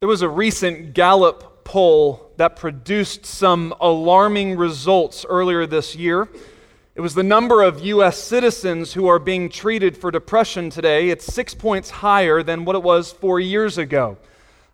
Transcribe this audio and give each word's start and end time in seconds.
There 0.00 0.10
was 0.10 0.20
a 0.20 0.28
recent 0.28 0.92
Gallup 0.92 1.64
poll 1.64 2.30
that 2.36 2.54
produced 2.54 3.24
some 3.24 3.72
alarming 3.80 4.58
results 4.58 5.24
earlier 5.26 5.64
this 5.64 5.96
year. 5.96 6.28
It 6.94 7.00
was 7.00 7.14
the 7.14 7.22
number 7.22 7.62
of 7.62 7.82
U.S. 7.82 8.18
citizens 8.18 8.92
who 8.92 9.06
are 9.06 9.18
being 9.18 9.48
treated 9.48 9.96
for 9.96 10.10
depression 10.10 10.68
today. 10.68 11.08
It's 11.08 11.24
six 11.24 11.54
points 11.54 11.88
higher 11.88 12.42
than 12.42 12.66
what 12.66 12.76
it 12.76 12.82
was 12.82 13.10
four 13.10 13.40
years 13.40 13.78
ago. 13.78 14.18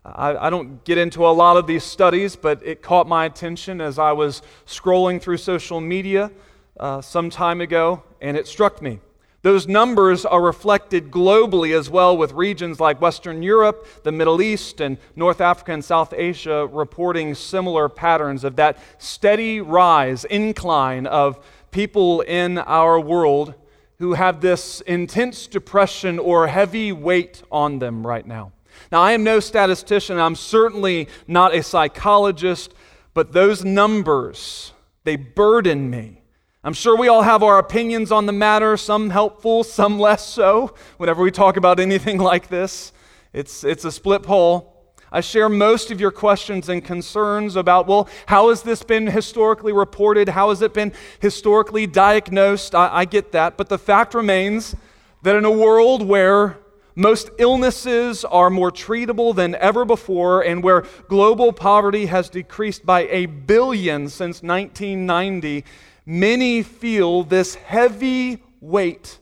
I, 0.03 0.47
I, 0.47 0.49
don't 0.49 0.83
get 0.83 0.97
into 0.97 1.25
a 1.25 1.31
lot 1.31 1.55
of 1.55 1.67
these 1.67 1.85
studies, 1.85 2.35
but 2.35 2.61
it 2.61 2.81
caught 2.81 3.07
my 3.07 3.23
attention 3.23 3.79
as 3.79 3.97
I 3.97 4.11
was 4.11 4.41
scrolling 4.67 5.21
through 5.21 5.37
social 5.37 5.79
media 5.79 6.31
uh, 6.77 6.99
some 6.99 7.29
time 7.29 7.61
ago, 7.61 8.03
and 8.19 8.35
it 8.35 8.45
struck 8.45 8.81
me. 8.81 8.99
Those 9.43 9.67
numbers 9.67 10.25
are 10.25 10.41
reflected 10.41 11.11
globally 11.11 11.77
as 11.77 11.89
well, 11.89 12.15
with 12.15 12.31
regions 12.31 12.79
like 12.79 13.01
Western 13.01 13.43
Europe, 13.43 13.85
the 14.03 14.11
Middle 14.11 14.41
East, 14.41 14.79
and 14.79 14.97
North 15.17 15.41
Africa 15.41 15.73
and 15.73 15.83
South 15.83 16.13
Asia 16.13 16.65
reporting 16.67 17.35
similar 17.35 17.89
patterns 17.89 18.45
of 18.45 18.55
that 18.55 18.77
steady 18.99 19.59
rise, 19.59 20.23
incline 20.23 21.05
of 21.05 21.45
people 21.71 22.21
in 22.21 22.57
our 22.57 22.97
world 22.97 23.53
who 23.99 24.13
have 24.13 24.39
this 24.39 24.79
intense 24.81 25.45
depression 25.47 26.19
or 26.19 26.47
heavy 26.47 26.93
weight 26.93 27.43
on 27.51 27.79
them 27.79 28.07
right 28.07 28.25
now. 28.25 28.53
Now, 28.93 29.01
I 29.01 29.11
am 29.11 29.25
no 29.25 29.41
statistician, 29.41 30.19
I'm 30.19 30.35
certainly 30.35 31.09
not 31.27 31.53
a 31.53 31.63
psychologist, 31.63 32.73
but 33.13 33.33
those 33.33 33.65
numbers, 33.65 34.71
they 35.03 35.17
burden 35.17 35.89
me. 35.89 36.22
I'm 36.65 36.73
sure 36.73 36.95
we 36.95 37.09
all 37.09 37.23
have 37.23 37.43
our 37.43 37.59
opinions 37.59 38.09
on 38.09 38.25
the 38.25 38.31
matter, 38.31 38.77
some 38.77 39.09
helpful, 39.09 39.65
some 39.65 39.99
less 39.99 40.25
so, 40.25 40.73
whenever 40.95 41.21
we 41.21 41.29
talk 41.29 41.57
about 41.57 41.77
anything 41.77 42.17
like 42.19 42.47
this. 42.47 42.93
It's, 43.33 43.65
it's 43.65 43.83
a 43.83 43.91
split 43.91 44.23
poll. 44.23 44.69
I 45.11 45.19
share 45.19 45.49
most 45.49 45.91
of 45.91 45.99
your 45.99 46.09
questions 46.09 46.69
and 46.69 46.81
concerns 46.81 47.57
about, 47.57 47.85
well, 47.85 48.07
how 48.27 48.47
has 48.47 48.61
this 48.61 48.81
been 48.81 49.07
historically 49.07 49.73
reported? 49.73 50.29
How 50.29 50.49
has 50.49 50.61
it 50.61 50.73
been 50.73 50.93
historically 51.19 51.85
diagnosed? 51.85 52.73
I, 52.73 52.99
I 52.99 53.05
get 53.05 53.33
that. 53.33 53.57
But 53.57 53.67
the 53.67 53.77
fact 53.77 54.13
remains 54.13 54.73
that 55.21 55.35
in 55.35 55.43
a 55.43 55.51
world 55.51 56.01
where 56.01 56.59
most 56.95 57.29
illnesses 57.39 58.23
are 58.23 58.49
more 58.49 58.71
treatable 58.71 59.35
than 59.35 59.55
ever 59.55 59.83
before, 59.83 60.41
and 60.41 60.63
where 60.63 60.85
global 61.09 61.51
poverty 61.51 62.05
has 62.05 62.29
decreased 62.29 62.85
by 62.85 63.01
a 63.07 63.25
billion 63.25 64.07
since 64.07 64.41
1990, 64.41 65.65
many 66.05 66.63
feel 66.63 67.23
this 67.23 67.55
heavy 67.55 68.43
weight 68.59 69.19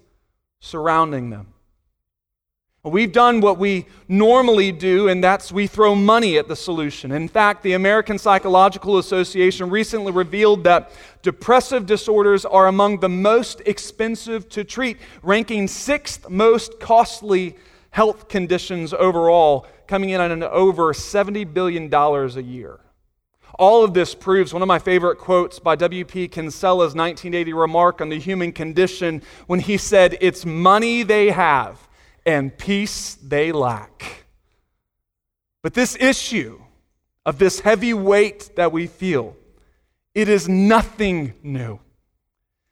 surrounding 0.60 1.30
them. 1.30 1.48
We've 2.84 3.12
done 3.12 3.42
what 3.42 3.60
we 3.60 3.86
normally 4.08 4.72
do, 4.72 5.08
and 5.08 5.24
that's 5.24 5.52
we 5.52 5.68
throw 5.68 5.94
money 5.94 6.40
at 6.40 6.48
the 6.48 6.56
solution. 6.56 7.12
In 7.12 7.28
fact, 7.28 7.62
the 7.62 7.74
American 7.74 8.18
Psychological 8.18 8.98
Association 8.98 9.70
recently 9.70 10.12
revealed 10.12 10.64
that 10.64 10.92
depressive 11.22 11.86
disorders 11.86 12.44
are 12.44 12.66
among 12.66 13.00
the 13.00 13.10
most 13.10 13.62
expensive 13.68 14.50
to 14.50 14.64
treat, 14.64 14.98
ranking 15.22 15.68
sixth 15.68 16.28
most 16.28 16.80
costly 16.80 17.56
health 17.92 18.28
conditions 18.28 18.96
overall, 18.96 19.68
coming 19.86 20.10
in 20.10 20.20
at 20.20 20.32
an 20.32 20.42
over 20.42 20.92
$70 20.92 21.54
billion 21.54 21.94
a 21.94 22.40
year. 22.40 22.80
All 23.60 23.84
of 23.84 23.94
this 23.94 24.16
proves 24.16 24.54
one 24.54 24.62
of 24.62 24.68
my 24.68 24.80
favorite 24.80 25.18
quotes 25.18 25.60
by 25.60 25.76
W.P. 25.76 26.28
Kinsella's 26.28 26.96
1980 26.96 27.54
remark 27.54 28.02
on 28.02 28.10
the 28.10 28.20
human 28.20 28.52
condition 28.52 29.22
when 29.48 29.60
he 29.60 29.78
said, 29.78 30.18
It's 30.22 30.46
money 30.46 31.04
they 31.04 31.32
have 31.32 31.88
and 32.26 32.58
peace 32.58 33.16
they 33.16 33.52
lack. 33.52 34.26
But 35.62 35.74
this 35.74 35.96
issue 36.00 36.62
of 37.26 37.38
this 37.38 37.60
heavy 37.60 37.94
weight 37.94 38.52
that 38.56 38.72
we 38.72 38.88
feel, 38.88 39.36
it 40.16 40.30
is 40.30 40.48
nothing 40.48 41.34
new. 41.44 41.80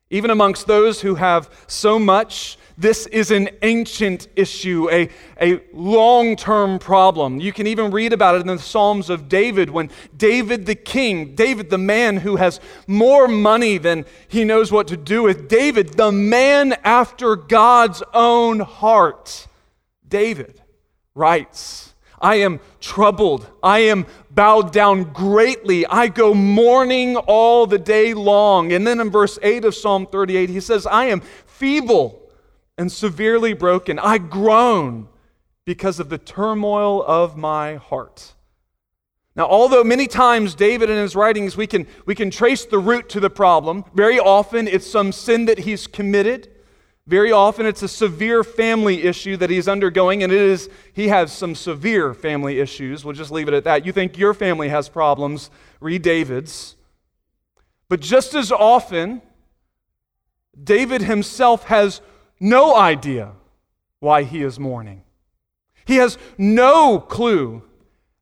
Even 0.10 0.32
amongst 0.32 0.66
those 0.66 1.02
who 1.02 1.16
have 1.16 1.50
so 1.68 2.00
much 2.00 2.58
this 2.80 3.08
is 3.08 3.30
an 3.30 3.50
ancient 3.62 4.30
issue, 4.38 4.90
a, 4.90 5.10
a 5.42 5.62
long 5.74 6.38
term 6.38 6.80
problem. 6.80 7.42
You 7.42 7.52
can 7.52 7.68
even 7.68 7.92
read 7.92 8.14
about 8.14 8.36
it 8.36 8.42
in 8.42 8.48
the 8.48 8.58
Psalms 8.58 9.10
of 9.10 9.28
David 9.28 9.70
when 9.70 9.92
David 10.16 10.66
the 10.66 10.76
king, 10.76 11.36
David 11.36 11.70
the 11.70 11.78
man 11.78 12.18
who 12.18 12.38
has 12.38 12.62
more 12.88 13.28
money 13.28 13.78
than 13.78 14.06
he 14.30 14.46
knows 14.46 14.72
what 14.72 14.88
to 14.88 14.98
do 14.98 15.24
with, 15.24 15.50
David, 15.50 15.96
the 15.96 16.12
man 16.12 16.74
after 16.86 17.36
God's 17.36 18.02
own 18.14 18.62
heart, 18.62 19.48
David 20.08 20.62
writes, 21.14 21.94
I 22.22 22.36
am 22.38 22.60
troubled. 22.80 23.48
I 23.62 23.80
am 23.80 24.06
bowed 24.32 24.72
down 24.72 25.12
greatly. 25.14 25.86
I 25.86 26.08
go 26.08 26.34
mourning 26.34 27.18
all 27.18 27.66
the 27.66 27.78
day 27.78 28.14
long. 28.14 28.72
And 28.72 28.86
then 28.86 29.00
in 29.00 29.10
verse 29.10 29.38
8 29.42 29.66
of 29.66 29.76
Psalm 29.76 30.06
38, 30.06 30.50
he 30.50 30.60
says, 30.60 30.86
I 30.86 31.06
am 31.06 31.22
feeble 31.46 32.29
and 32.80 32.90
severely 32.90 33.52
broken. 33.52 34.00
I 34.00 34.18
groan 34.18 35.10
because 35.66 36.00
of 36.00 36.08
the 36.08 36.18
turmoil 36.18 37.04
of 37.04 37.36
my 37.36 37.76
heart. 37.76 38.34
Now, 39.36 39.48
although 39.48 39.84
many 39.84 40.08
times 40.08 40.56
David 40.56 40.90
in 40.90 40.96
his 40.96 41.14
writings 41.14 41.58
we 41.58 41.68
can, 41.68 41.88
we 42.06 42.16
can 42.16 42.32
trace 42.32 42.64
the 42.64 42.80
root 42.80 43.10
to 43.10 43.20
the 43.20 43.30
problem, 43.30 43.84
very 43.94 44.18
often 44.18 44.66
it's 44.66 44.90
some 44.90 45.12
sin 45.12 45.44
that 45.46 45.60
he's 45.60 45.88
committed. 45.88 46.50
Very 47.06 47.34
often 47.34 47.66
it's 47.66 47.84
a 47.84 47.88
severe 47.90 48.46
family 48.46 49.04
issue 49.04 49.36
that 49.36 49.50
he's 49.50 49.68
undergoing, 49.68 50.24
and 50.24 50.32
it 50.32 50.40
is 50.40 50.70
he 50.94 51.10
has 51.10 51.34
some 51.34 51.56
severe 51.56 52.14
family 52.14 52.60
issues. 52.60 53.04
We'll 53.04 53.14
just 53.14 53.32
leave 53.32 53.50
it 53.50 53.54
at 53.54 53.66
that. 53.66 53.86
You 53.86 53.92
think 53.92 54.18
your 54.18 54.34
family 54.34 54.70
has 54.70 54.88
problems, 54.88 55.50
read 55.82 56.02
David's. 56.02 56.78
But 57.90 58.00
just 58.00 58.36
as 58.36 58.54
often, 58.54 59.22
David 60.64 61.02
himself 61.02 61.66
has 61.66 62.00
no 62.40 62.76
idea 62.76 63.34
why 64.00 64.24
he 64.24 64.42
is 64.44 64.60
mourning. 64.60 65.04
He 65.86 65.96
has 65.96 66.18
no 66.38 67.00
clue 67.00 67.64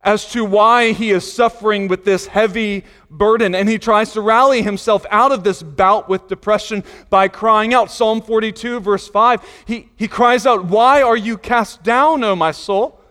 as 0.08 0.32
to 0.32 0.46
why 0.46 0.94
he 0.94 1.10
is 1.12 1.32
suffering 1.32 1.88
with 1.88 2.06
this 2.06 2.28
heavy 2.28 2.86
burden. 3.10 3.54
And 3.54 3.68
he 3.68 3.78
tries 3.78 4.14
to 4.14 4.22
rally 4.22 4.62
himself 4.62 5.06
out 5.10 5.32
of 5.32 5.44
this 5.44 5.62
bout 5.62 6.08
with 6.08 6.28
depression 6.28 6.84
by 7.10 7.28
crying 7.28 7.74
out. 7.74 7.92
Psalm 7.92 8.22
42, 8.22 8.80
verse 8.80 9.08
5, 9.08 9.42
he, 9.66 9.90
he 9.98 10.08
cries 10.08 10.46
out, 10.46 10.66
Why 10.66 11.02
are 11.02 11.18
you 11.18 11.38
cast 11.38 11.84
down, 11.84 12.24
O 12.24 12.36
my 12.36 12.52
soul? 12.52 13.02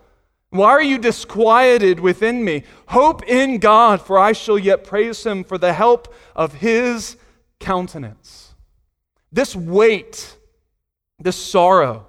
Why 0.49 0.69
are 0.69 0.81
you 0.81 0.97
disquieted 0.97 1.99
within 1.99 2.43
me? 2.43 2.63
Hope 2.87 3.27
in 3.27 3.59
God, 3.59 4.01
for 4.01 4.17
I 4.17 4.31
shall 4.31 4.57
yet 4.57 4.83
praise 4.83 5.23
him 5.23 5.43
for 5.43 5.57
the 5.57 5.73
help 5.73 6.13
of 6.35 6.55
his 6.55 7.17
countenance. 7.59 8.55
This 9.31 9.55
weight 9.55 10.36
this 11.19 11.35
sorrow, 11.35 12.05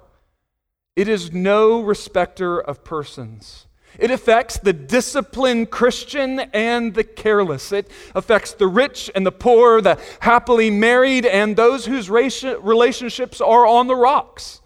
it 0.95 1.07
is 1.07 1.31
no 1.31 1.81
respecter 1.81 2.59
of 2.59 2.83
persons. 2.83 3.67
It 3.97 4.11
affects 4.11 4.59
the 4.59 4.73
disciplined 4.73 5.71
Christian 5.71 6.39
and 6.53 6.93
the 6.93 7.03
careless. 7.03 7.71
It 7.71 7.89
affects 8.13 8.53
the 8.53 8.67
rich 8.67 9.09
and 9.15 9.25
the 9.25 9.31
poor, 9.31 9.81
the 9.81 9.99
happily 10.19 10.69
married, 10.69 11.25
and 11.25 11.55
those 11.55 11.85
whose 11.85 12.09
relationships 12.09 13.41
are 13.41 13.65
on 13.65 13.87
the 13.87 13.95
rocks. 13.95 14.61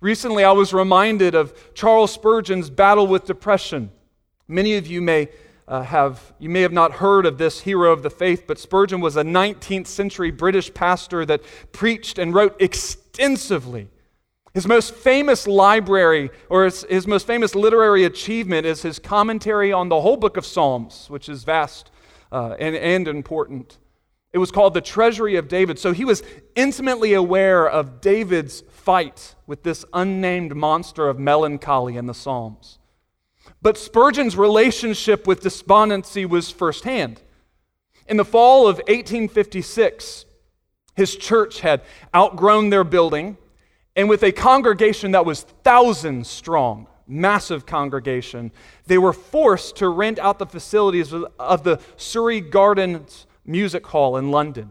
Recently, 0.00 0.44
I 0.44 0.52
was 0.52 0.72
reminded 0.72 1.34
of 1.34 1.54
Charles 1.74 2.12
Spurgeon's 2.12 2.70
battle 2.70 3.06
with 3.06 3.24
depression. 3.24 3.90
Many 4.46 4.76
of 4.76 4.86
you 4.86 5.00
may 5.00 5.28
uh, 5.68 5.82
have 5.82 6.32
you 6.38 6.48
may 6.48 6.62
have 6.62 6.72
not 6.72 6.92
heard 6.92 7.26
of 7.26 7.38
this 7.38 7.60
hero 7.60 7.92
of 7.92 8.02
the 8.02 8.10
faith, 8.10 8.44
but 8.46 8.58
Spurgeon 8.58 9.00
was 9.00 9.16
a 9.16 9.22
19th 9.22 9.86
century 9.86 10.32
British 10.32 10.72
pastor 10.74 11.24
that 11.26 11.42
preached 11.70 12.18
and 12.18 12.34
wrote 12.34 12.60
extensively. 12.60 12.99
His 14.52 14.66
most 14.66 14.94
famous 14.94 15.46
library, 15.46 16.30
or 16.48 16.64
his, 16.64 16.84
his 16.84 17.06
most 17.06 17.26
famous 17.26 17.54
literary 17.54 18.04
achievement, 18.04 18.66
is 18.66 18.82
his 18.82 18.98
commentary 18.98 19.72
on 19.72 19.88
the 19.88 20.00
whole 20.00 20.16
book 20.16 20.36
of 20.36 20.44
Psalms, 20.44 21.06
which 21.08 21.28
is 21.28 21.44
vast 21.44 21.90
uh, 22.32 22.56
and, 22.58 22.74
and 22.74 23.06
important. 23.06 23.78
It 24.32 24.38
was 24.38 24.50
called 24.50 24.74
The 24.74 24.80
Treasury 24.80 25.36
of 25.36 25.48
David. 25.48 25.78
So 25.78 25.92
he 25.92 26.04
was 26.04 26.22
intimately 26.54 27.14
aware 27.14 27.68
of 27.68 28.00
David's 28.00 28.62
fight 28.70 29.34
with 29.46 29.62
this 29.62 29.84
unnamed 29.92 30.54
monster 30.54 31.08
of 31.08 31.18
melancholy 31.18 31.96
in 31.96 32.06
the 32.06 32.14
Psalms. 32.14 32.78
But 33.62 33.76
Spurgeon's 33.76 34.36
relationship 34.36 35.26
with 35.26 35.40
despondency 35.40 36.24
was 36.24 36.50
firsthand. 36.50 37.20
In 38.06 38.16
the 38.16 38.24
fall 38.24 38.66
of 38.66 38.76
1856, 38.78 40.24
his 40.94 41.16
church 41.16 41.60
had 41.60 41.82
outgrown 42.14 42.70
their 42.70 42.84
building, 42.84 43.36
and 43.96 44.08
with 44.08 44.22
a 44.22 44.32
congregation 44.32 45.12
that 45.12 45.24
was 45.24 45.42
thousands 45.64 46.28
strong, 46.28 46.86
massive 47.06 47.66
congregation, 47.66 48.52
they 48.86 48.98
were 48.98 49.12
forced 49.12 49.76
to 49.76 49.88
rent 49.88 50.18
out 50.18 50.38
the 50.38 50.46
facilities 50.46 51.12
of 51.12 51.64
the 51.64 51.80
Surrey 51.96 52.40
Gardens 52.40 53.26
Music 53.44 53.86
Hall 53.86 54.16
in 54.16 54.30
London. 54.30 54.70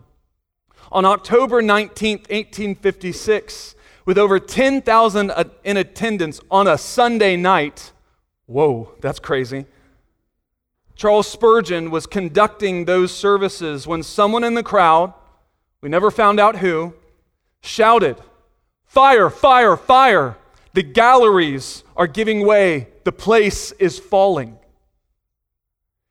On 0.92 1.06
October 1.06 1.62
19, 1.62 2.18
1856, 2.18 3.76
with 4.06 4.18
over 4.18 4.40
10,000 4.40 5.32
in 5.64 5.78
attendance 5.78 6.40
on 6.50 6.68
a 6.68 6.78
Sunday 6.78 7.36
night, 7.36 7.92
Whoa, 8.50 8.96
that's 9.00 9.20
crazy. 9.20 9.68
Charles 10.96 11.28
Spurgeon 11.28 11.92
was 11.92 12.08
conducting 12.08 12.86
those 12.86 13.16
services 13.16 13.86
when 13.86 14.02
someone 14.02 14.44
in 14.44 14.56
the 14.56 14.64
crowd, 14.64 15.14
we 15.82 15.90
never 15.90 16.12
found 16.12 16.40
out 16.40 16.58
who, 16.58 16.94
shouted, 17.62 18.18
Fire, 18.86 19.30
fire, 19.30 19.78
fire! 19.78 20.36
The 20.74 20.82
galleries 20.82 21.84
are 21.96 22.08
giving 22.08 22.46
way. 22.46 22.88
The 23.04 23.12
place 23.12 23.72
is 23.74 24.00
falling. 24.00 24.58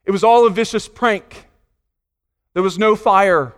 It 0.04 0.12
was 0.12 0.22
all 0.22 0.46
a 0.46 0.50
vicious 0.50 0.88
prank. 0.88 1.46
There 2.54 2.62
was 2.62 2.78
no 2.78 2.94
fire. 2.94 3.52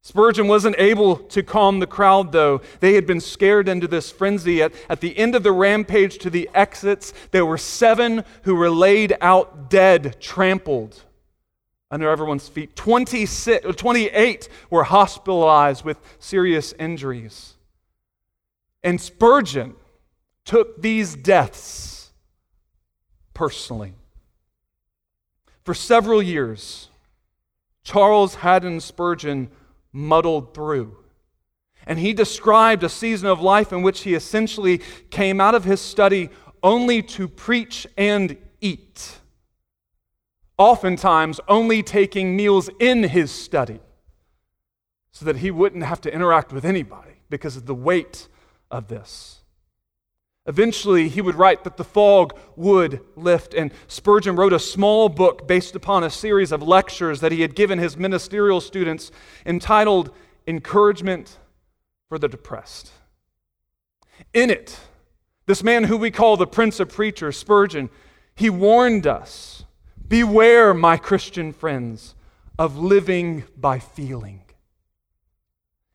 Spurgeon 0.00 0.48
wasn't 0.48 0.76
able 0.78 1.16
to 1.16 1.42
calm 1.42 1.78
the 1.78 1.86
crowd, 1.86 2.32
though. 2.32 2.62
They 2.80 2.94
had 2.94 3.06
been 3.06 3.20
scared 3.20 3.68
into 3.68 3.86
this 3.86 4.10
frenzy. 4.10 4.62
At, 4.62 4.72
at 4.88 5.00
the 5.00 5.16
end 5.16 5.34
of 5.34 5.42
the 5.42 5.52
rampage 5.52 6.18
to 6.18 6.30
the 6.30 6.48
exits, 6.54 7.12
there 7.30 7.46
were 7.46 7.58
seven 7.58 8.24
who 8.42 8.54
were 8.54 8.70
laid 8.70 9.16
out 9.20 9.70
dead, 9.70 10.20
trampled 10.20 11.02
under 11.94 12.10
everyone's 12.10 12.48
feet. 12.48 12.74
26, 12.74 13.76
28 13.76 14.48
were 14.68 14.82
hospitalized 14.82 15.84
with 15.84 15.96
serious 16.18 16.74
injuries. 16.76 17.54
And 18.82 19.00
Spurgeon 19.00 19.76
took 20.44 20.82
these 20.82 21.14
deaths 21.14 22.10
personally. 23.32 23.94
For 25.62 25.72
several 25.72 26.20
years, 26.20 26.88
Charles 27.84 28.34
Haddon 28.34 28.80
Spurgeon 28.80 29.52
muddled 29.92 30.52
through. 30.52 30.96
And 31.86 32.00
he 32.00 32.12
described 32.12 32.82
a 32.82 32.88
season 32.88 33.28
of 33.28 33.40
life 33.40 33.72
in 33.72 33.82
which 33.82 34.00
he 34.00 34.14
essentially 34.14 34.80
came 35.10 35.40
out 35.40 35.54
of 35.54 35.62
his 35.62 35.80
study 35.80 36.30
only 36.60 37.02
to 37.02 37.28
preach 37.28 37.86
and 37.96 38.36
eat. 38.60 39.20
Oftentimes, 40.56 41.40
only 41.48 41.82
taking 41.82 42.36
meals 42.36 42.70
in 42.78 43.04
his 43.04 43.30
study 43.30 43.80
so 45.10 45.24
that 45.24 45.36
he 45.36 45.50
wouldn't 45.50 45.84
have 45.84 46.00
to 46.02 46.12
interact 46.12 46.52
with 46.52 46.64
anybody 46.64 47.14
because 47.28 47.56
of 47.56 47.66
the 47.66 47.74
weight 47.74 48.28
of 48.70 48.88
this. 48.88 49.40
Eventually, 50.46 51.08
he 51.08 51.22
would 51.22 51.36
write 51.36 51.64
that 51.64 51.76
the 51.76 51.84
fog 51.84 52.38
would 52.54 53.00
lift, 53.16 53.54
and 53.54 53.72
Spurgeon 53.88 54.36
wrote 54.36 54.52
a 54.52 54.58
small 54.58 55.08
book 55.08 55.48
based 55.48 55.74
upon 55.74 56.04
a 56.04 56.10
series 56.10 56.52
of 56.52 56.62
lectures 56.62 57.20
that 57.20 57.32
he 57.32 57.40
had 57.40 57.54
given 57.54 57.78
his 57.78 57.96
ministerial 57.96 58.60
students 58.60 59.10
entitled 59.46 60.10
Encouragement 60.46 61.38
for 62.08 62.18
the 62.18 62.28
Depressed. 62.28 62.92
In 64.34 64.50
it, 64.50 64.78
this 65.46 65.62
man 65.62 65.84
who 65.84 65.96
we 65.96 66.10
call 66.10 66.36
the 66.36 66.46
Prince 66.46 66.78
of 66.78 66.90
Preachers, 66.90 67.38
Spurgeon, 67.38 67.88
he 68.34 68.50
warned 68.50 69.06
us 69.06 69.64
Beware, 70.08 70.74
my 70.74 70.96
Christian 70.96 71.52
friends, 71.52 72.14
of 72.58 72.78
living 72.78 73.44
by 73.56 73.78
feeling. 73.78 74.40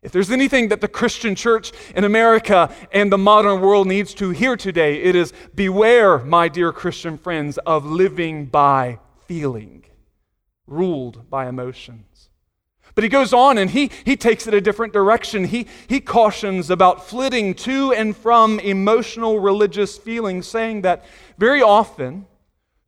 If 0.01 0.13
there's 0.13 0.31
anything 0.31 0.69
that 0.69 0.79
the 0.79 0.87
Christian 0.87 1.35
church 1.35 1.73
in 1.93 2.05
America 2.05 2.73
and 2.91 3.11
the 3.11 3.17
modern 3.17 3.59
world 3.59 3.85
needs 3.85 4.13
to 4.15 4.29
hear 4.29 4.55
today, 4.55 5.01
it 5.01 5.15
is 5.15 5.33
beware, 5.53 6.19
my 6.19 6.47
dear 6.47 6.71
Christian 6.71 7.17
friends, 7.17 7.57
of 7.59 7.85
living 7.85 8.45
by 8.45 8.99
feeling, 9.27 9.83
ruled 10.67 11.29
by 11.29 11.49
emotions. 11.49 12.29
But 12.95 13.03
he 13.03 13.09
goes 13.09 13.33
on 13.33 13.57
and 13.57 13.69
he, 13.69 13.91
he 14.05 14.15
takes 14.15 14.47
it 14.47 14.53
a 14.53 14.61
different 14.61 14.93
direction. 14.93 15.45
He, 15.45 15.67
he 15.87 15.99
cautions 15.99 16.69
about 16.69 17.07
flitting 17.07 17.53
to 17.55 17.93
and 17.93 18.15
from 18.15 18.59
emotional 18.59 19.39
religious 19.39 19.97
feelings, 19.97 20.47
saying 20.47 20.81
that 20.81 21.05
very 21.37 21.61
often 21.61 22.25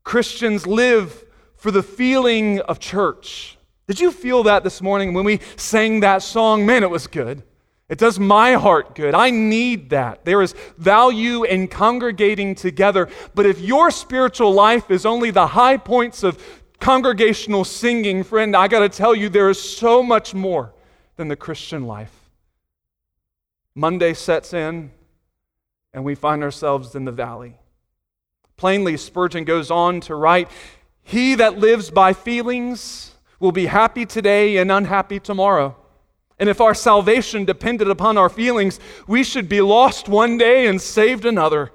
Christians 0.03 0.65
live 0.65 1.25
for 1.55 1.71
the 1.71 1.83
feeling 1.83 2.59
of 2.61 2.79
church 2.79 3.57
did 3.91 3.99
you 3.99 4.11
feel 4.11 4.43
that 4.43 4.63
this 4.63 4.81
morning 4.81 5.13
when 5.13 5.25
we 5.25 5.41
sang 5.57 5.99
that 5.99 6.21
song? 6.21 6.65
Man, 6.65 6.81
it 6.81 6.89
was 6.89 7.07
good. 7.07 7.43
It 7.89 7.97
does 7.97 8.17
my 8.17 8.53
heart 8.53 8.95
good. 8.95 9.13
I 9.13 9.31
need 9.31 9.89
that. 9.89 10.23
There 10.23 10.41
is 10.41 10.55
value 10.77 11.43
in 11.43 11.67
congregating 11.67 12.55
together. 12.55 13.09
But 13.35 13.45
if 13.45 13.59
your 13.59 13.91
spiritual 13.91 14.53
life 14.53 14.89
is 14.89 15.05
only 15.05 15.29
the 15.29 15.47
high 15.47 15.75
points 15.75 16.23
of 16.23 16.41
congregational 16.79 17.65
singing, 17.65 18.23
friend, 18.23 18.55
I 18.55 18.69
got 18.69 18.79
to 18.79 18.87
tell 18.87 19.13
you, 19.13 19.27
there 19.27 19.49
is 19.49 19.61
so 19.61 20.01
much 20.01 20.33
more 20.33 20.73
than 21.17 21.27
the 21.27 21.35
Christian 21.35 21.85
life. 21.85 22.17
Monday 23.75 24.13
sets 24.13 24.53
in, 24.53 24.89
and 25.93 26.05
we 26.05 26.15
find 26.15 26.43
ourselves 26.43 26.95
in 26.95 27.03
the 27.03 27.11
valley. 27.11 27.57
Plainly, 28.61 28.95
Spurgeon 28.95 29.43
goes 29.43 29.71
on 29.71 30.01
to 30.01 30.13
write 30.13 30.47
He 31.01 31.33
that 31.33 31.57
lives 31.57 31.89
by 31.89 32.13
feelings, 32.13 33.15
will 33.39 33.51
be 33.51 33.65
happy 33.65 34.05
today 34.05 34.57
and 34.57 34.71
unhappy 34.71 35.19
tomorrow. 35.19 35.75
And 36.37 36.47
if 36.47 36.61
our 36.61 36.75
salvation 36.75 37.43
depended 37.43 37.89
upon 37.89 38.19
our 38.19 38.29
feelings, 38.29 38.79
we 39.07 39.23
should 39.23 39.49
be 39.49 39.61
lost 39.61 40.07
one 40.07 40.37
day 40.37 40.67
and 40.67 40.79
saved 40.79 41.25
another. 41.25 41.71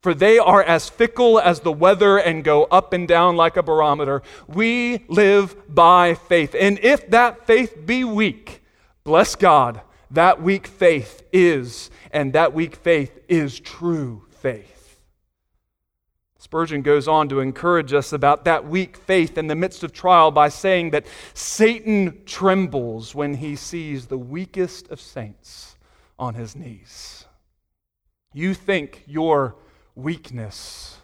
For 0.00 0.14
they 0.14 0.38
are 0.38 0.62
as 0.62 0.88
fickle 0.88 1.38
as 1.38 1.60
the 1.60 1.70
weather 1.70 2.16
and 2.16 2.42
go 2.42 2.64
up 2.64 2.94
and 2.94 3.06
down 3.06 3.36
like 3.36 3.58
a 3.58 3.62
barometer. 3.62 4.22
We 4.48 5.04
live 5.08 5.54
by 5.68 6.14
faith. 6.14 6.56
And 6.58 6.78
if 6.78 7.10
that 7.10 7.46
faith 7.46 7.84
be 7.84 8.04
weak, 8.04 8.62
bless 9.04 9.36
God, 9.36 9.82
that 10.10 10.40
weak 10.40 10.66
faith 10.66 11.24
is, 11.30 11.90
and 12.10 12.32
that 12.32 12.54
weak 12.54 12.76
faith 12.76 13.20
is 13.28 13.60
true 13.60 14.24
faith. 14.30 14.71
Spurgeon 16.52 16.82
goes 16.82 17.08
on 17.08 17.30
to 17.30 17.40
encourage 17.40 17.94
us 17.94 18.12
about 18.12 18.44
that 18.44 18.66
weak 18.68 18.98
faith 18.98 19.38
in 19.38 19.46
the 19.46 19.54
midst 19.54 19.82
of 19.82 19.90
trial 19.90 20.30
by 20.30 20.50
saying 20.50 20.90
that 20.90 21.06
Satan 21.32 22.24
trembles 22.26 23.14
when 23.14 23.32
he 23.32 23.56
sees 23.56 24.04
the 24.04 24.18
weakest 24.18 24.90
of 24.90 25.00
saints 25.00 25.78
on 26.18 26.34
his 26.34 26.54
knees. 26.54 27.24
You 28.34 28.52
think 28.52 29.02
your 29.06 29.56
weakness 29.94 30.98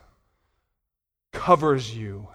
covers 1.33 1.97
you, 1.97 2.29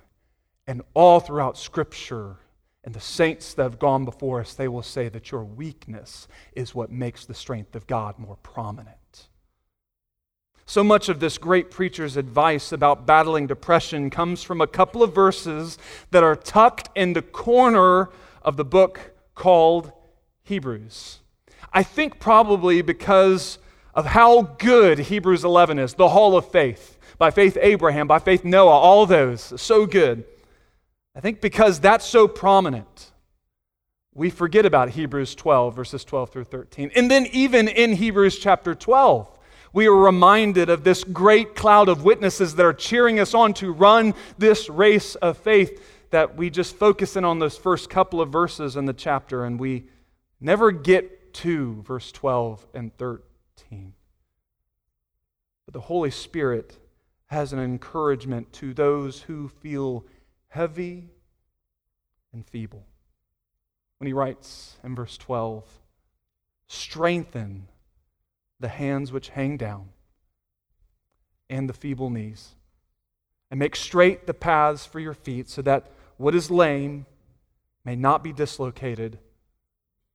and 0.66 0.82
all 0.96 1.20
throughout 1.20 1.56
Scripture 1.56 2.38
and 2.84 2.96
the 2.96 3.00
saints 3.00 3.54
that 3.54 3.62
have 3.62 3.78
gone 3.78 4.06
before 4.06 4.40
us, 4.40 4.56
they 4.56 4.68
will 4.68 4.82
say 4.82 5.08
that 5.10 5.30
your 5.30 5.44
weakness 5.44 6.28
is 6.54 6.74
what 6.74 6.92
makes 6.92 7.26
the 7.26 7.36
strength 7.36 7.76
of 7.76 7.86
God 7.86 8.18
more 8.18 8.38
prominent. 8.38 8.98
So 10.66 10.84
much 10.84 11.10
of 11.10 11.20
this 11.20 11.38
great 11.38 11.70
preacher's 11.72 12.16
advice 12.16 12.72
about 12.72 13.06
battling 13.06 13.48
depression 13.48 14.10
comes 14.10 14.44
from 14.44 14.62
a 14.62 14.68
couple 14.68 15.04
of 15.04 15.14
verses 15.14 15.78
that 16.12 16.24
are 16.24 16.36
tucked 16.36 16.90
in 16.96 17.14
the 17.14 17.22
corner 17.22 18.10
of 18.42 18.56
the 18.56 18.66
book 18.66 19.14
called 19.36 19.92
Hebrews. 20.44 21.20
I 21.74 21.84
think 21.84 22.20
probably 22.20 22.82
because 22.82 23.58
of 23.94 24.06
how 24.06 24.44
good 24.58 25.00
Hebrews 25.00 25.44
11 25.44 25.80
is, 25.80 25.96
the 25.96 26.10
hall 26.10 26.38
of 26.38 26.48
faith. 26.50 26.98
By 27.18 27.30
faith, 27.32 27.58
Abraham, 27.62 28.08
by 28.08 28.20
faith, 28.20 28.44
Noah, 28.44 28.72
all 28.72 29.06
those, 29.06 29.60
so 29.62 29.86
good. 29.86 30.24
I 31.16 31.20
think 31.20 31.42
because 31.42 31.80
that's 31.80 32.06
so 32.06 32.28
prominent, 32.28 33.12
we 34.16 34.30
forget 34.30 34.66
about 34.66 34.92
Hebrews 34.92 35.36
12, 35.36 35.76
verses 35.76 36.04
12 36.04 36.30
through 36.30 36.44
13. 36.46 36.92
And 36.96 37.10
then, 37.10 37.28
even 37.28 37.68
in 37.68 37.94
Hebrews 37.94 38.40
chapter 38.40 38.74
12, 38.76 39.30
we 39.74 39.88
are 39.88 39.96
reminded 39.96 40.70
of 40.70 40.84
this 40.84 41.04
great 41.04 41.56
cloud 41.56 41.90
of 41.90 42.04
witnesses 42.04 42.56
that 42.56 42.66
are 42.66 42.74
cheering 42.74 43.20
us 43.20 43.34
on 43.34 43.54
to 43.56 43.74
run 43.74 44.14
this 44.38 44.70
race 44.70 45.16
of 45.16 45.38
faith 45.38 45.84
that 46.12 46.38
we 46.38 46.52
just 46.52 46.76
focus 46.76 47.16
in 47.16 47.26
on 47.26 47.40
those 47.40 47.58
first 47.58 47.90
couple 47.90 48.22
of 48.22 48.30
verses 48.30 48.76
in 48.76 48.86
the 48.86 48.94
chapter 48.94 49.44
and 49.44 49.60
we 49.60 49.86
never 50.40 50.72
get 50.72 51.34
to 51.34 51.82
verse 51.82 52.12
12 52.12 52.68
and 52.76 52.96
13. 52.98 53.94
But 55.66 55.74
the 55.74 55.82
Holy 55.82 56.12
Spirit 56.12 56.78
has 57.28 57.52
an 57.52 57.60
encouragement 57.60 58.54
to 58.54 58.76
those 58.76 59.22
who 59.22 59.48
feel 59.48 60.06
heavy 60.50 61.10
and 62.32 62.46
feeble. 62.46 62.86
When 63.98 64.06
he 64.06 64.14
writes 64.14 64.78
in 64.84 64.96
verse 64.96 65.18
12, 65.18 65.66
strengthen 66.68 67.70
the 68.60 68.68
hands 68.68 69.12
which 69.12 69.30
hang 69.30 69.58
down, 69.58 69.90
and 71.50 71.70
the 71.70 71.74
feeble 71.74 72.10
knees. 72.10 72.56
And 73.52 73.60
make 73.60 73.76
straight 73.76 74.26
the 74.26 74.34
paths 74.34 74.86
for 74.86 75.00
your 75.00 75.14
feet, 75.14 75.50
so 75.50 75.62
that 75.62 75.92
what 76.18 76.34
is 76.34 76.50
lame 76.50 77.06
may 77.86 77.96
not 77.96 78.24
be 78.24 78.34
dislocated, 78.34 79.20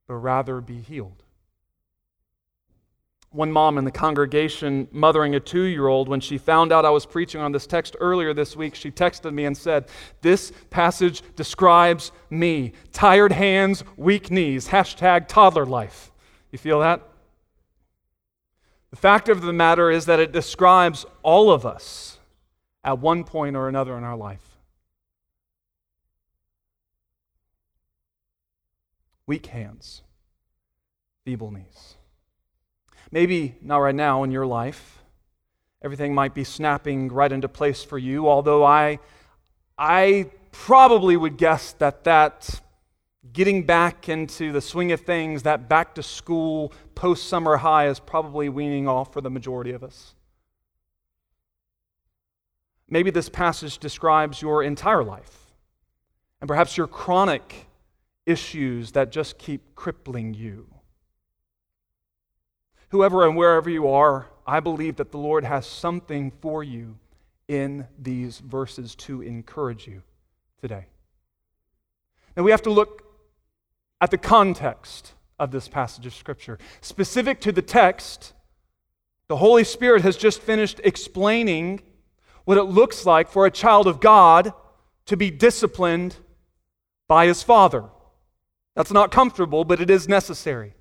but 0.07 0.15
rather 0.15 0.61
be 0.61 0.81
healed. 0.81 1.23
One 3.31 3.53
mom 3.53 3.77
in 3.77 3.85
the 3.85 3.91
congregation 3.91 4.89
mothering 4.91 5.35
a 5.35 5.41
two 5.41 5.65
year 5.65 5.87
old, 5.87 6.09
when 6.09 6.21
she 6.21 6.39
found 6.39 6.73
out 6.73 6.87
I 6.87 6.91
was 6.91 7.05
preaching 7.05 7.43
on 7.43 7.53
this 7.53 7.67
text 7.67 7.95
earlier 8.01 8.33
this 8.33 8.57
week, 8.57 8.75
she 8.75 8.91
texted 8.91 9.35
me 9.35 9.45
and 9.45 9.57
said, 9.57 9.89
This 10.23 10.51
passage 10.71 11.23
describes 11.37 12.11
me. 12.31 12.73
Tired 12.91 13.33
hands, 13.33 13.85
weak 13.99 14.31
knees. 14.31 14.69
Hashtag 14.69 15.29
toddler 15.29 15.67
life. 15.67 16.11
You 16.51 16.59
feel 16.59 16.81
that? 16.81 17.07
The 18.91 18.97
fact 18.97 19.29
of 19.29 19.43
the 19.43 19.53
matter 19.53 19.91
is 19.91 20.07
that 20.07 20.21
it 20.21 20.33
describes 20.33 21.05
all 21.23 21.51
of 21.51 21.67
us 21.67 22.19
at 22.83 22.99
one 22.99 23.25
point 23.25 23.57
or 23.57 23.69
another 23.69 23.97
in 23.99 24.05
our 24.05 24.17
life. 24.17 24.59
Weak 29.27 29.47
hands, 29.47 30.03
feeble 31.25 31.51
knees. 31.51 31.97
Maybe 33.11 33.57
not 33.61 33.79
right 33.79 33.95
now 33.95 34.23
in 34.23 34.31
your 34.31 34.47
life. 34.47 35.03
Everything 35.83 36.15
might 36.15 36.35
be 36.35 36.45
snapping 36.45 37.09
right 37.09 37.31
into 37.31 37.49
place 37.49 37.85
for 37.85 37.99
you, 37.99 38.29
although 38.29 38.65
I, 38.65 39.01
I 39.77 40.31
probably 40.51 41.17
would 41.17 41.37
guess 41.37 41.73
that 41.75 42.05
that 42.05 42.61
getting 43.33 43.65
back 43.65 44.09
into 44.09 44.53
the 44.53 44.61
swing 44.61 44.93
of 44.93 45.01
things, 45.01 45.43
that 45.43 45.69
back 45.69 45.95
to 45.97 46.03
school, 46.03 46.73
post 46.95 47.29
summer 47.29 47.57
high 47.57 47.89
is 47.89 48.01
probably 48.01 48.49
weaning 48.49 48.89
off 48.89 49.13
for 49.13 49.21
the 49.21 49.31
majority 49.31 49.73
of 49.73 49.83
us. 49.83 50.15
Maybe 52.89 53.11
this 53.11 53.29
passage 53.29 53.79
describes 53.79 54.41
your 54.41 54.63
entire 54.63 55.05
life 55.05 55.53
and 56.41 56.49
perhaps 56.49 56.77
your 56.77 56.87
chronic 56.87 57.67
issues 58.25 58.93
that 58.93 59.11
just 59.11 59.39
keep 59.39 59.75
crippling 59.75 60.35
you. 60.35 60.67
Whoever 62.91 63.27
and 63.27 63.37
wherever 63.37 63.69
you 63.69 63.89
are, 63.89 64.29
I 64.47 64.61
believe 64.61 64.97
that 64.97 65.11
the 65.11 65.19
Lord 65.19 65.45
has 65.45 65.67
something 65.67 66.33
for 66.41 66.65
you 66.65 66.99
in 67.49 67.87
these 67.99 68.39
verses 68.39 68.95
to 68.95 69.21
encourage 69.21 69.87
you 69.87 70.03
today. 70.61 70.87
Now 72.37 72.43
we 72.45 72.51
have 72.51 72.63
to 72.63 72.71
look 72.71 73.08
at 74.01 74.11
the 74.11 74.19
context 74.19 75.15
of 75.39 75.51
this 75.51 75.69
passage 75.69 76.07
of 76.07 76.15
Scripture. 76.15 76.59
Specific 76.81 77.41
to 77.41 77.53
the 77.53 77.63
text, 77.63 78.33
the 79.29 79.37
Holy 79.37 79.65
Spirit 79.65 80.03
has 80.03 80.17
just 80.17 80.41
finished 80.41 80.81
explaining 80.85 81.83
what 82.45 82.59
it 82.59 82.65
looks 82.65 83.05
like 83.05 83.29
for 83.29 83.47
a 83.47 83.51
child 83.51 83.87
of 83.87 84.01
God 84.01 84.53
to 85.07 85.17
be 85.17 85.31
disciplined 85.31 86.17
by 87.07 87.27
his 87.27 87.43
Father. 87.43 87.85
That's 88.75 88.93
not 88.93 89.11
comfortable, 89.11 89.65
but 89.65 89.81
it 89.81 89.91
is 89.91 90.09
necessary. 90.09 90.75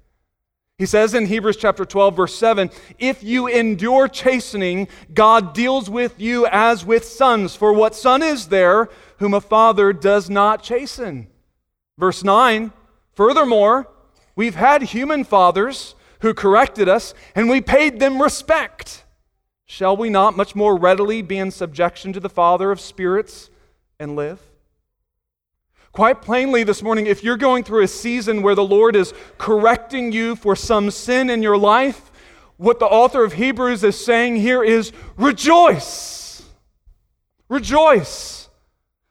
He 0.77 0.86
says 0.86 1.15
in 1.15 1.25
Hebrews 1.25 1.57
chapter 1.57 1.86
12, 1.86 2.15
verse 2.15 2.36
7 2.36 2.69
If 3.00 3.24
you 3.24 3.47
endure 3.47 4.07
chastening, 4.07 4.88
God 5.13 5.53
deals 5.53 5.89
with 5.89 6.19
you 6.19 6.45
as 6.47 6.86
with 6.86 7.03
sons. 7.03 7.55
For 7.55 7.74
what 7.74 7.95
son 7.95 8.21
is 8.21 8.47
there 8.47 8.89
whom 9.17 9.33
a 9.33 9.41
father 9.41 9.91
does 9.91 10.29
not 10.29 10.62
chasten? 10.62 11.27
Verse 11.97 12.24
9 12.24 12.71
Furthermore, 13.17 13.89
we've 14.36 14.53
had 14.53 14.83
human 14.83 15.24
fathers 15.24 15.95
who 16.19 16.36
corrected 16.36 16.88
us, 16.88 17.15
and 17.33 17.50
we 17.50 17.62
paid 17.62 18.00
them 18.00 18.21
respect. 18.21 19.05
Shall 19.65 19.97
we 19.97 20.07
not 20.07 20.38
much 20.38 20.55
more 20.55 20.77
readily 20.77 21.24
be 21.24 21.39
in 21.39 21.50
subjection 21.50 22.13
to 22.13 22.19
the 22.19 22.29
Father 22.29 22.69
of 22.69 22.79
spirits 22.79 23.50
and 24.00 24.15
live? 24.15 24.39
Quite 25.93 26.21
plainly, 26.21 26.63
this 26.63 26.83
morning, 26.83 27.07
if 27.07 27.24
you're 27.24 27.38
going 27.38 27.63
through 27.63 27.81
a 27.81 27.88
season 27.88 28.43
where 28.43 28.53
the 28.53 28.63
Lord 28.63 28.95
is 28.95 29.15
correcting 29.39 30.12
you 30.12 30.36
for 30.36 30.55
some 30.55 30.91
sin 30.91 31.31
in 31.31 31.41
your 31.41 31.57
life, 31.57 32.12
what 32.57 32.77
the 32.77 32.86
author 32.86 33.24
of 33.24 33.33
Hebrews 33.33 33.83
is 33.83 34.00
saying 34.00 34.36
here 34.36 34.63
is 34.63 34.91
rejoice. 35.15 36.43
Rejoice. 37.50 38.47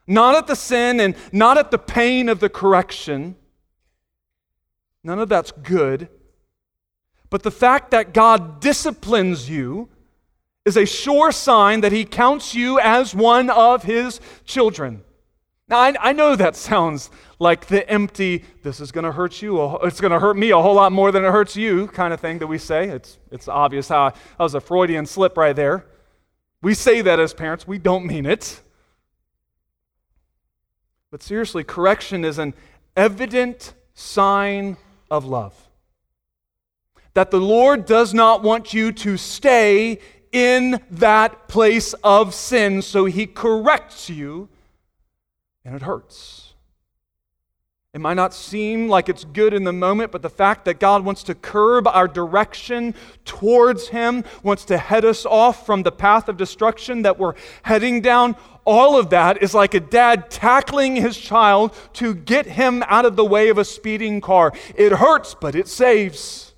Not 0.06 0.36
at 0.36 0.46
the 0.46 0.54
sin 0.54 1.00
and 1.00 1.16
not 1.32 1.58
at 1.58 1.72
the 1.72 1.78
pain 1.78 2.28
of 2.28 2.38
the 2.38 2.48
correction 2.48 3.34
None 5.06 5.20
of 5.20 5.28
that's 5.28 5.52
good. 5.52 6.08
But 7.30 7.44
the 7.44 7.50
fact 7.52 7.92
that 7.92 8.12
God 8.12 8.60
disciplines 8.60 9.48
you 9.48 9.88
is 10.64 10.76
a 10.76 10.84
sure 10.84 11.30
sign 11.30 11.82
that 11.82 11.92
He 11.92 12.04
counts 12.04 12.56
you 12.56 12.80
as 12.80 13.14
one 13.14 13.48
of 13.48 13.84
His 13.84 14.20
children. 14.44 15.04
Now, 15.68 15.78
I, 15.78 15.94
I 16.00 16.12
know 16.12 16.34
that 16.34 16.56
sounds 16.56 17.08
like 17.38 17.66
the 17.66 17.88
empty, 17.88 18.44
this 18.64 18.80
is 18.80 18.90
going 18.90 19.04
to 19.04 19.12
hurt 19.12 19.40
you, 19.40 19.76
it's 19.84 20.00
going 20.00 20.10
to 20.10 20.18
hurt 20.18 20.36
me 20.36 20.50
a 20.50 20.58
whole 20.58 20.74
lot 20.74 20.90
more 20.90 21.12
than 21.12 21.24
it 21.24 21.30
hurts 21.30 21.54
you 21.54 21.86
kind 21.86 22.12
of 22.12 22.18
thing 22.18 22.40
that 22.40 22.48
we 22.48 22.58
say. 22.58 22.88
It's, 22.88 23.18
it's 23.30 23.46
obvious 23.46 23.86
how 23.86 24.10
that 24.10 24.18
was 24.40 24.54
a 24.54 24.60
Freudian 24.60 25.06
slip 25.06 25.36
right 25.36 25.54
there. 25.54 25.86
We 26.62 26.74
say 26.74 27.00
that 27.02 27.20
as 27.20 27.32
parents, 27.32 27.64
we 27.64 27.78
don't 27.78 28.06
mean 28.06 28.26
it. 28.26 28.60
But 31.12 31.22
seriously, 31.22 31.62
correction 31.62 32.24
is 32.24 32.40
an 32.40 32.54
evident 32.96 33.72
sign 33.94 34.78
of 35.10 35.24
love. 35.24 35.54
That 37.14 37.30
the 37.30 37.40
Lord 37.40 37.86
does 37.86 38.12
not 38.12 38.42
want 38.42 38.74
you 38.74 38.92
to 38.92 39.16
stay 39.16 40.00
in 40.32 40.80
that 40.90 41.48
place 41.48 41.94
of 42.04 42.34
sin, 42.34 42.82
so 42.82 43.06
He 43.06 43.26
corrects 43.26 44.10
you, 44.10 44.48
and 45.64 45.74
it 45.74 45.82
hurts. 45.82 46.45
It 47.96 48.00
might 48.00 48.12
not 48.12 48.34
seem 48.34 48.90
like 48.90 49.08
it's 49.08 49.24
good 49.24 49.54
in 49.54 49.64
the 49.64 49.72
moment, 49.72 50.12
but 50.12 50.20
the 50.20 50.28
fact 50.28 50.66
that 50.66 50.78
God 50.78 51.02
wants 51.02 51.22
to 51.22 51.34
curb 51.34 51.88
our 51.88 52.06
direction 52.06 52.94
towards 53.24 53.88
Him, 53.88 54.22
wants 54.42 54.66
to 54.66 54.76
head 54.76 55.06
us 55.06 55.24
off 55.24 55.64
from 55.64 55.82
the 55.82 55.90
path 55.90 56.28
of 56.28 56.36
destruction 56.36 57.00
that 57.00 57.18
we're 57.18 57.32
heading 57.62 58.02
down, 58.02 58.36
all 58.66 58.98
of 58.98 59.08
that 59.08 59.42
is 59.42 59.54
like 59.54 59.72
a 59.72 59.80
dad 59.80 60.30
tackling 60.30 60.96
his 60.96 61.16
child 61.16 61.74
to 61.94 62.14
get 62.14 62.44
him 62.44 62.82
out 62.86 63.06
of 63.06 63.16
the 63.16 63.24
way 63.24 63.48
of 63.48 63.56
a 63.56 63.64
speeding 63.64 64.20
car. 64.20 64.52
It 64.74 64.92
hurts, 64.92 65.34
but 65.34 65.54
it 65.54 65.66
saves. 65.66 66.54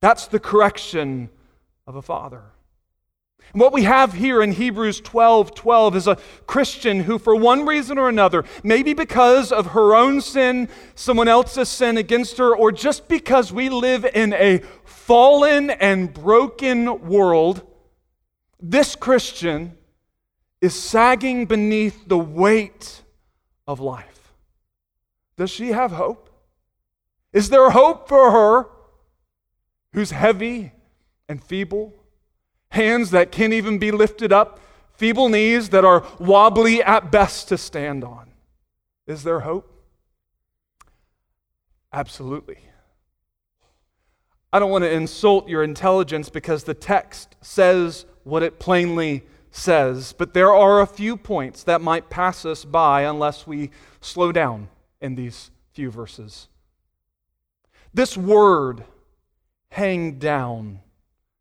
That's 0.00 0.28
the 0.28 0.38
correction 0.38 1.30
of 1.88 1.96
a 1.96 2.02
father. 2.02 2.44
And 3.52 3.60
what 3.60 3.72
we 3.72 3.82
have 3.82 4.12
here 4.12 4.42
in 4.42 4.52
Hebrews 4.52 5.00
12 5.00 5.54
12 5.54 5.96
is 5.96 6.06
a 6.06 6.18
Christian 6.46 7.00
who, 7.00 7.18
for 7.18 7.34
one 7.34 7.66
reason 7.66 7.98
or 7.98 8.08
another, 8.08 8.44
maybe 8.62 8.94
because 8.94 9.50
of 9.50 9.68
her 9.68 9.94
own 9.94 10.20
sin, 10.20 10.68
someone 10.94 11.26
else's 11.26 11.68
sin 11.68 11.96
against 11.96 12.38
her, 12.38 12.54
or 12.54 12.70
just 12.70 13.08
because 13.08 13.52
we 13.52 13.68
live 13.68 14.04
in 14.04 14.32
a 14.34 14.58
fallen 14.84 15.70
and 15.70 16.12
broken 16.14 17.08
world, 17.08 17.66
this 18.60 18.94
Christian 18.94 19.76
is 20.60 20.74
sagging 20.80 21.46
beneath 21.46 22.06
the 22.06 22.18
weight 22.18 23.02
of 23.66 23.80
life. 23.80 24.32
Does 25.36 25.50
she 25.50 25.68
have 25.68 25.90
hope? 25.90 26.30
Is 27.32 27.48
there 27.50 27.70
hope 27.70 28.08
for 28.08 28.30
her 28.30 28.68
who's 29.92 30.10
heavy 30.10 30.72
and 31.28 31.42
feeble? 31.42 31.94
Hands 32.70 33.10
that 33.10 33.32
can't 33.32 33.52
even 33.52 33.78
be 33.78 33.90
lifted 33.90 34.32
up, 34.32 34.60
feeble 34.94 35.28
knees 35.28 35.70
that 35.70 35.84
are 35.84 36.04
wobbly 36.18 36.82
at 36.82 37.10
best 37.10 37.48
to 37.48 37.58
stand 37.58 38.04
on. 38.04 38.30
Is 39.06 39.22
there 39.24 39.40
hope? 39.40 39.72
Absolutely. 41.92 42.58
I 44.52 44.58
don't 44.58 44.70
want 44.70 44.84
to 44.84 44.90
insult 44.90 45.48
your 45.48 45.62
intelligence 45.62 46.28
because 46.28 46.64
the 46.64 46.74
text 46.74 47.36
says 47.40 48.04
what 48.24 48.42
it 48.42 48.58
plainly 48.58 49.24
says, 49.50 50.12
but 50.12 50.34
there 50.34 50.54
are 50.54 50.80
a 50.80 50.86
few 50.86 51.16
points 51.16 51.64
that 51.64 51.80
might 51.80 52.10
pass 52.10 52.44
us 52.44 52.64
by 52.64 53.02
unless 53.02 53.46
we 53.46 53.70
slow 54.00 54.32
down 54.32 54.68
in 55.00 55.14
these 55.14 55.50
few 55.72 55.90
verses. 55.90 56.48
This 57.92 58.16
word, 58.16 58.84
hang 59.70 60.18
down, 60.18 60.80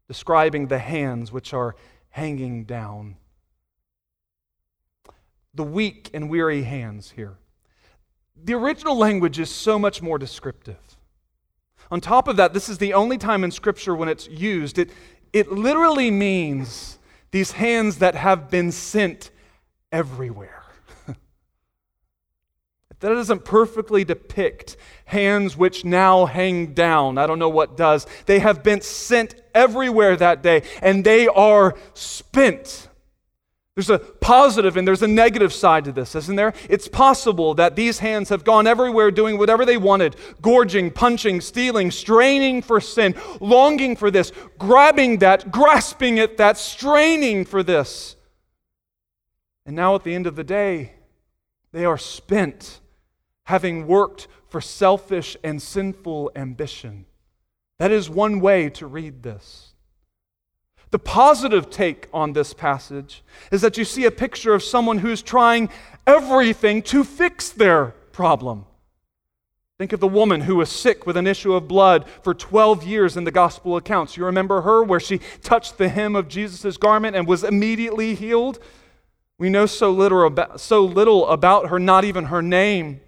describing 0.10 0.68
the 0.68 0.80
hands 0.80 1.32
which 1.32 1.54
are 1.54 1.76
hanging 2.10 2.66
down. 2.66 3.16
The 5.54 5.64
weak 5.64 6.10
and 6.16 6.32
weary 6.32 6.64
hands 6.64 7.12
here. 7.12 7.38
The 8.36 8.56
original 8.56 8.98
language 8.98 9.38
is 9.38 9.52
so 9.52 9.78
much 9.78 10.02
more 10.02 10.18
descriptive. 10.18 10.98
On 11.92 12.02
top 12.02 12.28
of 12.28 12.38
that, 12.38 12.54
this 12.54 12.70
is 12.70 12.80
the 12.80 12.94
only 12.96 13.20
time 13.20 13.44
in 13.44 13.52
Scripture 13.52 13.96
when 13.96 14.10
it's 14.10 14.28
used. 14.28 14.80
It, 14.80 14.90
it 15.32 15.52
literally 15.52 16.10
means 16.10 16.98
these 17.30 17.52
hands 17.52 18.00
that 18.00 18.16
have 18.16 18.50
been 18.50 18.72
sent 18.72 19.30
everywhere. 19.92 20.64
That 23.00 23.10
doesn't 23.10 23.46
perfectly 23.46 24.04
depict 24.04 24.76
hands 25.06 25.56
which 25.56 25.86
now 25.86 26.26
hang 26.26 26.74
down. 26.74 27.18
I 27.18 27.28
don't 27.28 27.40
know 27.40 27.48
what 27.48 27.78
does. 27.78 28.06
They 28.26 28.40
have 28.40 28.62
been 28.62 28.82
sent 28.82 29.39
everywhere 29.54 30.16
that 30.16 30.42
day, 30.42 30.64
and 30.82 31.04
they 31.04 31.28
are 31.28 31.76
spent. 31.94 32.90
There's 33.76 33.90
a 33.90 34.00
positive 34.00 34.76
and 34.76 34.86
there's 34.86 35.04
a 35.04 35.08
negative 35.08 35.54
side 35.54 35.86
to 35.86 35.94
this, 35.94 36.14
isn't 36.14 36.36
there? 36.36 36.54
It's 36.70 36.90
possible 36.90 37.54
that 37.54 37.78
these 37.78 38.00
hands 38.00 38.28
have 38.28 38.44
gone 38.44 38.68
everywhere 38.68 39.10
doing 39.10 39.38
whatever 39.38 39.64
they 39.64 39.78
wanted 39.78 40.18
gorging, 40.42 40.92
punching, 40.92 41.40
stealing, 41.40 41.90
straining 41.90 42.62
for 42.62 42.82
sin, 42.82 43.16
longing 43.40 43.96
for 43.96 44.12
this, 44.12 44.34
grabbing 44.58 45.20
that, 45.20 45.50
grasping 45.50 46.20
at 46.20 46.36
that, 46.36 46.58
straining 46.58 47.46
for 47.46 47.64
this. 47.64 48.18
And 49.66 49.78
now 49.78 49.96
at 49.96 50.04
the 50.04 50.14
end 50.14 50.28
of 50.28 50.36
the 50.36 50.44
day, 50.44 50.96
they 51.72 51.86
are 51.86 51.98
spent 51.98 52.82
having 53.44 53.88
worked 53.88 54.28
for 54.50 54.60
selfish 54.60 55.38
and 55.42 55.62
sinful 55.62 56.32
ambition. 56.36 57.06
That 57.80 57.92
is 57.92 58.10
one 58.10 58.40
way 58.40 58.70
to 58.72 58.86
read 58.86 59.24
this. 59.24 59.74
The 60.92 61.00
positive 61.00 61.70
take 61.70 62.08
on 62.14 62.34
this 62.34 62.54
passage 62.54 63.24
is 63.52 63.62
that 63.62 63.78
you 63.78 63.86
see 63.86 64.06
a 64.06 64.12
picture 64.12 64.54
of 64.54 64.64
someone 64.64 65.00
who's 65.00 65.22
trying 65.22 65.70
everything 66.06 66.82
to 66.84 67.04
fix 67.04 67.50
their 67.50 67.88
problem. 68.12 68.66
Think 69.78 69.94
of 69.94 70.02
the 70.02 70.08
woman 70.08 70.42
who 70.42 70.58
was 70.58 70.70
sick 70.70 71.06
with 71.08 71.16
an 71.16 71.26
issue 71.26 71.54
of 71.54 71.70
blood 71.70 72.06
for 72.22 72.34
12 72.34 72.84
years 72.84 73.16
in 73.16 73.24
the 73.24 73.32
gospel 73.32 73.78
accounts. 73.78 74.18
You 74.18 74.26
remember 74.26 74.62
her, 74.62 74.84
where 74.84 75.00
she 75.00 75.20
touched 75.42 75.78
the 75.78 75.88
hem 75.88 76.18
of 76.18 76.28
Jesus' 76.28 76.76
garment 76.76 77.16
and 77.16 77.26
was 77.26 77.46
immediately 77.46 78.14
healed? 78.14 78.60
We 79.38 79.50
know 79.50 79.66
so 79.66 79.90
little, 79.90 80.26
about, 80.26 80.60
so 80.60 80.84
little 80.84 81.26
about 81.30 81.70
her, 81.70 81.80
not 81.80 82.04
even 82.04 82.26
her 82.26 82.42
name. 82.42 83.00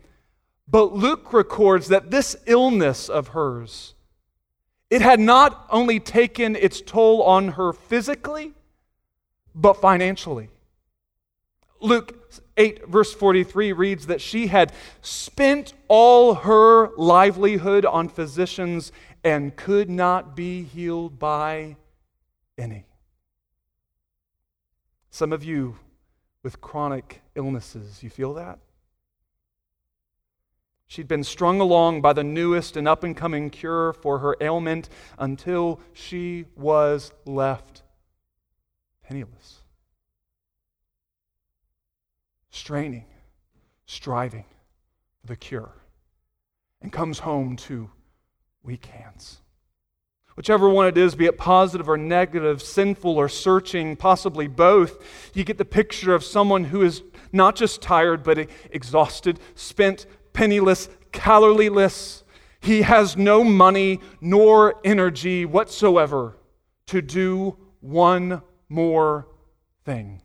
But 0.65 0.93
Luke 0.93 1.33
records 1.33 1.89
that 1.89 2.09
this 2.09 2.37
illness 2.45 3.09
of 3.09 3.29
hers, 3.29 3.95
it 4.91 5.01
had 5.01 5.21
not 5.21 5.65
only 5.69 5.99
taken 6.01 6.55
its 6.55 6.81
toll 6.81 7.23
on 7.23 7.53
her 7.53 7.71
physically, 7.71 8.53
but 9.55 9.79
financially. 9.79 10.49
Luke 11.79 12.31
8, 12.57 12.87
verse 12.87 13.13
43 13.13 13.71
reads 13.71 14.07
that 14.07 14.19
she 14.21 14.47
had 14.47 14.73
spent 15.01 15.73
all 15.87 16.35
her 16.35 16.89
livelihood 16.97 17.85
on 17.85 18.09
physicians 18.09 18.91
and 19.23 19.55
could 19.55 19.89
not 19.89 20.35
be 20.35 20.63
healed 20.63 21.17
by 21.17 21.77
any. 22.57 22.83
Some 25.09 25.31
of 25.31 25.43
you 25.43 25.77
with 26.43 26.59
chronic 26.59 27.21
illnesses, 27.35 28.03
you 28.03 28.09
feel 28.09 28.33
that? 28.33 28.59
She'd 30.91 31.07
been 31.07 31.23
strung 31.23 31.61
along 31.61 32.01
by 32.01 32.11
the 32.11 32.21
newest 32.21 32.75
and 32.75 32.85
up 32.85 33.05
and 33.05 33.15
coming 33.15 33.49
cure 33.49 33.93
for 33.93 34.19
her 34.19 34.35
ailment 34.41 34.89
until 35.17 35.79
she 35.93 36.47
was 36.57 37.13
left 37.25 37.83
penniless 39.01 39.61
straining, 42.49 43.05
striving 43.85 44.43
for 45.21 45.27
the 45.27 45.37
cure, 45.37 45.71
and 46.81 46.91
comes 46.91 47.19
home 47.19 47.55
to 47.55 47.89
weak 48.61 48.87
hands. 48.87 49.39
Whichever 50.35 50.67
one 50.67 50.87
it 50.87 50.97
is, 50.97 51.15
be 51.15 51.25
it 51.25 51.37
positive 51.37 51.87
or 51.87 51.95
negative, 51.95 52.61
sinful 52.61 53.15
or 53.15 53.29
searching, 53.29 53.95
possibly 53.95 54.47
both, 54.47 55.31
you 55.33 55.45
get 55.45 55.57
the 55.57 55.63
picture 55.63 56.13
of 56.13 56.25
someone 56.25 56.65
who 56.65 56.81
is 56.81 57.01
not 57.31 57.55
just 57.55 57.81
tired, 57.81 58.23
but 58.23 58.49
exhausted, 58.71 59.39
spent, 59.55 60.05
penniless, 60.33 60.89
caloryless. 61.11 62.23
He 62.59 62.83
has 62.83 63.17
no 63.17 63.43
money 63.43 63.99
nor 64.19 64.75
energy 64.83 65.45
whatsoever 65.45 66.37
to 66.87 67.01
do 67.01 67.57
one 67.79 68.41
more 68.69 69.27
thing 69.83 70.21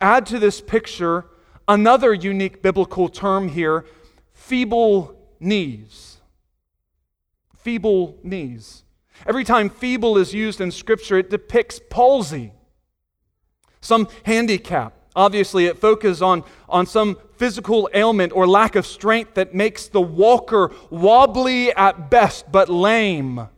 Add 0.00 0.26
to 0.26 0.38
this 0.38 0.60
picture 0.60 1.26
another 1.66 2.14
unique 2.14 2.62
biblical 2.62 3.08
term 3.08 3.48
here 3.48 3.84
feeble 4.32 5.14
knees. 5.40 6.18
Feeble 7.56 8.18
knees. 8.22 8.84
Every 9.26 9.44
time 9.44 9.68
feeble 9.68 10.16
is 10.16 10.32
used 10.32 10.60
in 10.60 10.70
Scripture, 10.70 11.18
it 11.18 11.28
depicts 11.28 11.80
palsy, 11.90 12.52
some 13.80 14.08
handicap. 14.24 14.94
Obviously, 15.16 15.66
it 15.66 15.76
focuses 15.76 16.22
on, 16.22 16.44
on 16.68 16.86
some 16.86 17.18
physical 17.38 17.88
ailment 17.94 18.32
or 18.32 18.46
lack 18.46 18.76
of 18.76 18.86
strength 18.86 19.34
that 19.34 19.54
makes 19.54 19.88
the 19.88 20.00
walker 20.00 20.72
wobbly 20.90 21.72
at 21.72 22.10
best, 22.10 22.50
but 22.50 22.68
lame, 22.68 23.48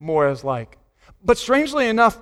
more 0.00 0.26
as 0.26 0.42
like. 0.42 0.76
But 1.24 1.38
strangely 1.38 1.88
enough, 1.88 2.20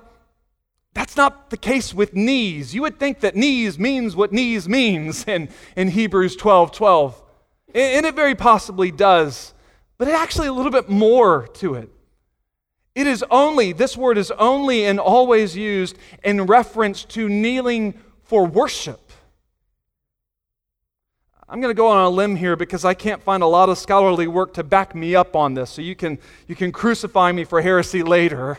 that's 0.93 1.15
not 1.17 1.49
the 1.49 1.57
case 1.57 1.93
with 1.93 2.13
knees. 2.13 2.75
You 2.75 2.83
would 2.83 2.99
think 2.99 3.21
that 3.21 3.35
knees 3.35 3.79
means 3.79 4.15
what 4.15 4.31
knees 4.31 4.69
means 4.69 5.25
in, 5.27 5.49
in 5.75 5.89
Hebrews 5.89 6.35
12 6.35 6.71
12. 6.71 7.23
And 7.73 8.05
it 8.05 8.15
very 8.15 8.35
possibly 8.35 8.91
does, 8.91 9.53
but 9.97 10.07
it 10.07 10.13
actually 10.13 10.47
a 10.47 10.53
little 10.53 10.71
bit 10.71 10.89
more 10.89 11.47
to 11.55 11.75
it. 11.75 11.89
It 12.93 13.07
is 13.07 13.23
only, 13.31 13.71
this 13.71 13.95
word 13.95 14.17
is 14.17 14.31
only 14.31 14.85
and 14.85 14.99
always 14.99 15.55
used 15.55 15.97
in 16.23 16.45
reference 16.45 17.05
to 17.05 17.29
kneeling 17.29 17.93
for 18.23 18.45
worship. 18.45 19.10
I'm 21.51 21.59
going 21.59 21.69
to 21.69 21.77
go 21.77 21.87
on 21.87 22.05
a 22.05 22.09
limb 22.09 22.37
here 22.37 22.55
because 22.55 22.85
I 22.85 22.93
can't 22.93 23.21
find 23.21 23.43
a 23.43 23.45
lot 23.45 23.67
of 23.67 23.77
scholarly 23.77 24.25
work 24.25 24.53
to 24.53 24.63
back 24.63 24.95
me 24.95 25.15
up 25.15 25.35
on 25.35 25.53
this, 25.53 25.69
so 25.69 25.81
you 25.81 25.97
can, 25.97 26.17
you 26.47 26.55
can 26.55 26.71
crucify 26.71 27.33
me 27.33 27.43
for 27.43 27.61
heresy 27.61 28.03
later. 28.03 28.57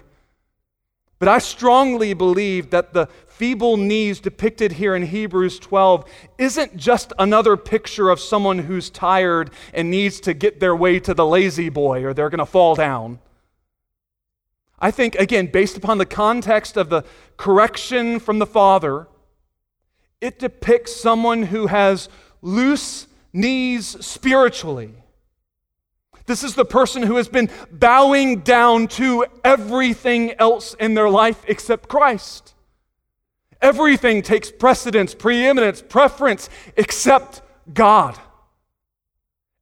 But 1.19 1.29
I 1.29 1.39
strongly 1.39 2.13
believe 2.13 2.69
that 2.69 2.93
the 2.93 3.07
feeble 3.29 3.79
knees 3.79 4.21
depicted 4.21 4.73
here 4.73 4.95
in 4.95 5.05
Hebrews 5.05 5.59
12 5.59 6.05
isn't 6.37 6.77
just 6.77 7.15
another 7.19 7.57
picture 7.57 8.11
of 8.11 8.21
someone 8.21 8.59
who's 8.59 8.91
tired 8.91 9.53
and 9.73 9.91
needs 9.91 10.21
to 10.21 10.35
get 10.35 10.61
their 10.61 10.77
way 10.77 11.01
to 11.01 11.15
the 11.15 11.25
La-Z-Boy 11.25 12.05
or 12.05 12.13
they're 12.13 12.29
going 12.29 12.41
to 12.41 12.45
fall 12.45 12.75
down. 12.75 13.21
I 14.79 14.91
think, 14.91 15.15
again, 15.15 15.47
based 15.47 15.79
upon 15.79 15.97
the 15.97 16.05
context 16.05 16.77
of 16.77 16.91
the 16.91 17.05
correction 17.39 18.19
from 18.19 18.39
the 18.39 18.47
Father, 18.47 19.09
it 20.21 20.39
depicts 20.39 20.95
someone 20.95 21.45
who 21.45 21.69
has 21.69 22.09
loose 22.43 23.07
knees 23.33 23.87
spiritually 24.05 24.95
this 26.27 26.45
is 26.45 26.55
the 26.55 26.65
person 26.65 27.03
who 27.03 27.17
has 27.17 27.29
been 27.29 27.51
bowing 27.71 28.41
down 28.41 28.89
to 28.89 29.27
everything 29.45 30.33
else 30.39 30.75
in 30.75 30.95
their 30.95 31.11
life 31.11 31.45
except 31.49 31.89
Christ. 31.89 32.55
Everything 33.61 34.23
takes 34.23 34.51
precedence, 34.51 35.15
preeminence, 35.15 35.83
preference 35.83 36.49
except 36.77 37.43
God. 37.73 38.19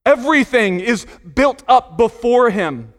Everything 0.04 0.80
is 0.80 1.06
built 1.34 1.62
up 1.68 1.96
before 1.96 2.50
Him. 2.50 2.92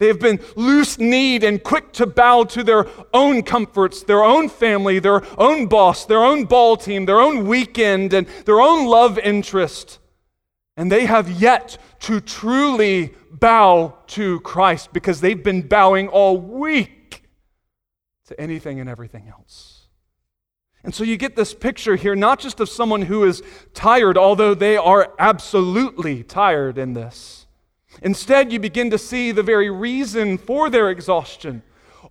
They 0.00 0.06
have 0.06 0.18
been 0.18 0.40
loose 0.56 0.98
kneed 0.98 1.44
and 1.44 1.62
quick 1.62 1.92
to 1.92 2.06
bow 2.06 2.44
to 2.44 2.64
their 2.64 2.86
own 3.12 3.42
comforts, 3.42 4.02
their 4.02 4.24
own 4.24 4.48
family, 4.48 4.98
their 4.98 5.22
own 5.38 5.66
boss, 5.66 6.06
their 6.06 6.24
own 6.24 6.46
ball 6.46 6.78
team, 6.78 7.04
their 7.04 7.20
own 7.20 7.46
weekend, 7.46 8.14
and 8.14 8.26
their 8.46 8.62
own 8.62 8.86
love 8.86 9.18
interest. 9.18 9.98
And 10.74 10.90
they 10.90 11.04
have 11.04 11.30
yet 11.30 11.76
to 12.00 12.18
truly 12.22 13.14
bow 13.30 13.98
to 14.06 14.40
Christ 14.40 14.94
because 14.94 15.20
they've 15.20 15.44
been 15.44 15.68
bowing 15.68 16.08
all 16.08 16.38
week 16.38 17.24
to 18.28 18.40
anything 18.40 18.80
and 18.80 18.88
everything 18.88 19.28
else. 19.28 19.88
And 20.82 20.94
so 20.94 21.04
you 21.04 21.18
get 21.18 21.36
this 21.36 21.52
picture 21.52 21.96
here, 21.96 22.16
not 22.16 22.40
just 22.40 22.58
of 22.58 22.70
someone 22.70 23.02
who 23.02 23.24
is 23.24 23.42
tired, 23.74 24.16
although 24.16 24.54
they 24.54 24.78
are 24.78 25.12
absolutely 25.18 26.22
tired 26.22 26.78
in 26.78 26.94
this. 26.94 27.39
Instead, 28.02 28.52
you 28.52 28.58
begin 28.58 28.90
to 28.90 28.98
see 28.98 29.32
the 29.32 29.42
very 29.42 29.70
reason 29.70 30.38
for 30.38 30.70
their 30.70 30.90
exhaustion. 30.90 31.62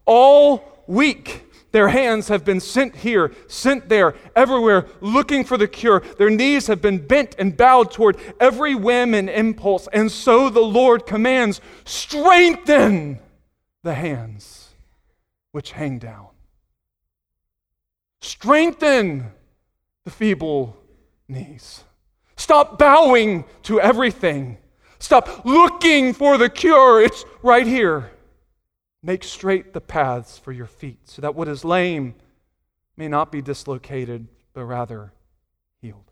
All 0.05 0.83
week, 0.87 1.45
their 1.71 1.89
hands 1.89 2.29
have 2.29 2.43
been 2.43 2.59
sent 2.59 2.95
here, 2.95 3.31
sent 3.47 3.89
there, 3.89 4.15
everywhere, 4.35 4.87
looking 5.01 5.43
for 5.43 5.57
the 5.57 5.67
cure. 5.67 6.01
Their 6.17 6.29
knees 6.29 6.67
have 6.67 6.81
been 6.81 7.05
bent 7.05 7.35
and 7.37 7.55
bowed 7.55 7.91
toward 7.91 8.17
every 8.39 8.73
whim 8.73 9.13
and 9.13 9.29
impulse. 9.29 9.87
And 9.93 10.11
so 10.11 10.49
the 10.49 10.61
Lord 10.61 11.05
commands 11.05 11.61
strengthen 11.85 13.19
the 13.83 13.93
hands 13.93 14.69
which 15.51 15.71
hang 15.71 15.99
down. 15.99 16.27
Strengthen 18.21 19.31
the 20.05 20.11
feeble 20.11 20.75
knees. 21.27 21.83
Stop 22.35 22.79
bowing 22.79 23.45
to 23.63 23.79
everything. 23.79 24.57
Stop 24.99 25.45
looking 25.45 26.13
for 26.13 26.37
the 26.37 26.49
cure. 26.49 27.01
It's 27.01 27.23
right 27.41 27.65
here. 27.65 28.11
Make 29.01 29.23
straight 29.23 29.73
the 29.73 29.81
paths 29.81 30.37
for 30.37 30.51
your 30.51 30.67
feet, 30.67 30.99
so 31.05 31.21
that 31.21 31.35
what 31.35 31.47
is 31.47 31.63
lame 31.63 32.15
may 32.97 33.07
not 33.07 33.31
be 33.31 33.41
dislocated, 33.41 34.27
but 34.53 34.65
rather 34.65 35.13
healed. 35.81 36.11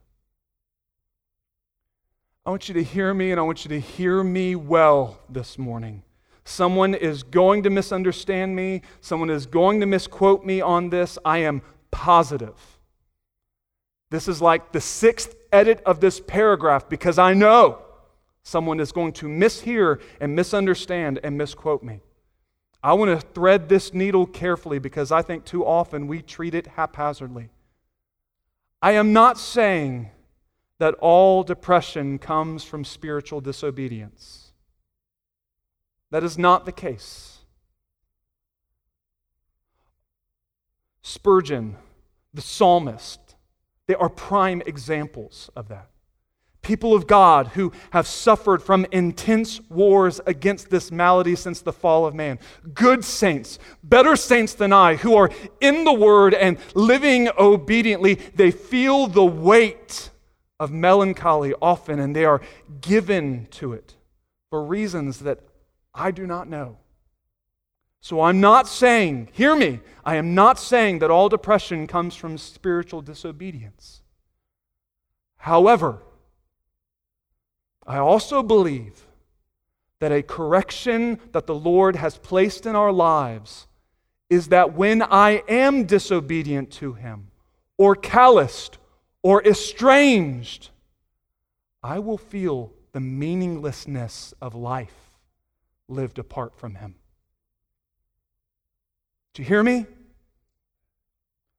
I 2.46 2.50
want 2.50 2.70
you 2.70 2.74
to 2.76 2.84
hear 2.84 3.14
me, 3.14 3.32
and 3.32 3.40
I 3.42 3.44
want 3.44 3.66
you 3.66 3.70
to 3.70 3.80
hear 3.80 4.24
me 4.24 4.56
well 4.56 5.20
this 5.28 5.58
morning. 5.58 6.04
Someone 6.46 6.94
is 6.94 7.24
going 7.24 7.64
to 7.64 7.70
misunderstand 7.70 8.56
me, 8.56 8.84
someone 9.02 9.30
is 9.30 9.46
going 9.46 9.82
to 9.82 9.86
misquote 9.86 10.46
me 10.46 10.62
on 10.62 10.90
this. 10.90 11.18
I 11.26 11.40
am 11.40 11.62
positive. 11.92 12.56
This 14.10 14.30
is 14.30 14.42
like 14.42 14.72
the 14.72 14.80
sixth 14.80 15.36
edit 15.52 15.82
of 15.86 16.00
this 16.00 16.22
paragraph 16.22 16.88
because 16.88 17.20
I 17.20 17.34
know 17.34 17.82
someone 18.48 18.80
is 18.80 18.94
going 18.94 19.12
to 19.12 19.26
mishear 19.26 20.00
and 20.22 20.34
misunderstand 20.34 21.20
and 21.22 21.38
misquote 21.38 21.84
me. 21.84 22.00
I 22.82 22.94
want 22.94 23.12
to 23.12 23.28
thread 23.28 23.68
this 23.68 23.94
needle 23.94 24.26
carefully 24.26 24.80
because 24.80 25.12
I 25.12 25.22
think 25.22 25.44
too 25.44 25.66
often 25.66 26.08
we 26.08 26.22
treat 26.22 26.56
it 26.56 26.68
haphazardly. 26.68 27.50
I 28.82 28.94
am 28.94 29.12
not 29.12 29.38
saying 29.38 30.12
that 30.80 30.94
all 31.02 31.44
depression 31.44 32.20
comes 32.20 32.64
from 32.64 32.86
spiritual 32.86 33.42
disobedience. 33.42 34.54
That 36.12 36.24
is 36.24 36.38
not 36.38 36.66
the 36.66 36.72
case. 36.72 37.40
Spurgeon, 41.02 41.76
the 42.34 42.42
psalmist, 42.42 43.36
they 43.88 43.96
are 43.96 44.10
prime 44.10 44.62
examples 44.66 45.50
of 45.54 45.68
that. 45.68 45.90
People 46.68 46.94
of 46.94 47.08
God 47.08 47.48
who 47.48 47.72
have 47.92 48.06
suffered 48.06 48.62
from 48.62 48.86
intense 48.92 49.62
wars 49.70 50.20
against 50.28 50.70
this 50.70 50.92
malady 50.92 51.34
since 51.34 51.62
the 51.62 51.72
fall 51.72 52.06
of 52.06 52.14
man. 52.14 52.38
Good 52.74 53.06
saints, 53.06 53.58
better 53.82 54.18
saints 54.18 54.54
than 54.54 54.74
I, 54.74 54.96
who 54.96 55.16
are 55.16 55.32
in 55.62 55.86
the 55.86 55.94
Word 55.94 56.34
and 56.34 56.58
living 56.76 57.30
obediently. 57.40 58.16
They 58.16 58.52
feel 58.52 59.08
the 59.08 59.26
weight 59.26 60.10
of 60.60 60.70
melancholy 60.70 61.54
often, 61.62 62.00
and 62.00 62.14
they 62.14 62.26
are 62.26 62.42
given 62.82 63.48
to 63.52 63.72
it 63.72 63.96
for 64.50 64.62
reasons 64.62 65.20
that 65.20 65.40
I 65.94 66.12
do 66.12 66.28
not 66.28 66.50
know. 66.50 66.78
So 68.02 68.22
I'm 68.22 68.42
not 68.42 68.68
saying, 68.68 69.30
hear 69.32 69.56
me, 69.56 69.80
I 70.04 70.18
am 70.18 70.36
not 70.36 70.60
saying 70.60 71.00
that 71.00 71.12
all 71.12 71.30
depression 71.30 71.88
comes 71.88 72.14
from 72.16 72.38
spiritual 72.38 73.02
disobedience. 73.02 74.02
However, 75.38 76.02
I 77.88 77.98
also 77.98 78.44
believe 78.44 79.08
that 80.00 80.12
a 80.12 80.22
correction 80.22 81.20
that 81.32 81.48
the 81.48 81.56
Lord 81.56 81.96
has 81.96 82.18
placed 82.18 82.66
in 82.66 82.76
our 82.76 82.92
lives 82.92 83.66
is 84.30 84.50
that 84.50 84.74
when 84.74 85.02
I 85.02 85.42
am 85.48 85.86
disobedient 85.86 86.70
to 86.74 86.94
Him, 86.94 87.32
or 87.78 87.96
calloused, 87.96 88.78
or 89.24 89.42
estranged, 89.44 90.70
I 91.82 92.00
will 92.00 92.18
feel 92.18 92.74
the 92.92 93.00
meaninglessness 93.00 94.34
of 94.42 94.54
life 94.54 95.12
lived 95.88 96.20
apart 96.20 96.56
from 96.56 96.76
Him. 96.76 96.96
Do 99.34 99.44
you 99.44 99.48
hear 99.48 99.64
me? 99.64 99.86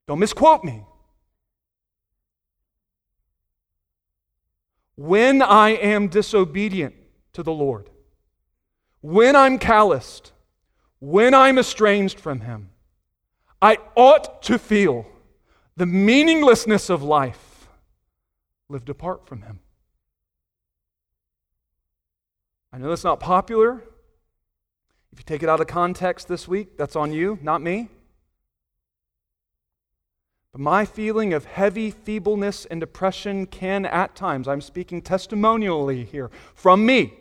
Don't 0.07 0.19
misquote 0.19 0.65
me. 0.65 0.85
When 4.99 5.43
I 5.43 5.71
am 5.71 6.09
disobedient 6.09 6.93
to 7.33 7.45
the 7.45 7.53
Lord, 7.53 7.89
when 9.01 9.37
I'm 9.37 9.57
calloused, 9.61 10.33
when 10.99 11.35
I'm 11.35 11.57
estranged 11.57 12.19
from 12.19 12.41
Him, 12.41 12.71
I 13.63 13.79
ought 13.95 14.43
to 14.43 14.59
feel 14.59 15.07
the 15.77 15.87
meaninglessness 15.87 16.91
of 16.91 17.05
life 17.05 17.69
lived 18.69 18.89
apart 18.89 19.25
from 19.25 19.43
Him. 19.43 19.61
I 22.73 22.79
know 22.79 22.89
that's 22.89 23.05
not 23.05 23.21
popular. 23.21 23.85
If 25.13 25.21
you 25.21 25.25
take 25.25 25.45
it 25.45 25.49
out 25.49 25.61
of 25.61 25.69
context 25.69 26.27
this 26.27 26.49
week, 26.49 26.77
that's 26.77 26.97
on 26.97 27.13
you, 27.13 27.39
not 27.41 27.63
me. 27.63 27.89
But 30.53 30.61
my 30.61 30.85
feeling 30.85 31.35
of 31.35 31.45
heavy 31.45 31.91
feebleness 31.91 32.65
and 32.65 32.81
depression 32.81 33.47
can 33.47 33.85
at 33.85 34.15
times, 34.17 34.49
I'm 34.49 34.61
speaking 34.61 35.03
testimonially 35.03 36.05
here 36.05 36.31
from 36.55 36.87
me, 36.87 37.15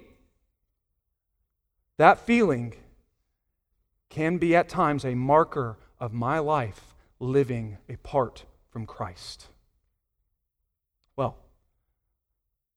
that 1.97 2.19
feeling 2.19 2.73
can 4.09 4.37
be 4.37 4.55
at 4.55 4.69
times 4.69 5.03
a 5.03 5.15
marker 5.15 5.77
of 5.99 6.13
my 6.13 6.39
life 6.39 6.95
living 7.19 7.77
apart 7.89 8.45
from 8.69 8.85
Christ. 8.85 9.47
Well, 11.15 11.37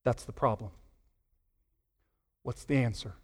that's 0.02 0.24
the 0.24 0.32
problem. 0.32 0.70
What's 2.42 2.64
the 2.64 2.76
answer? 2.76 3.14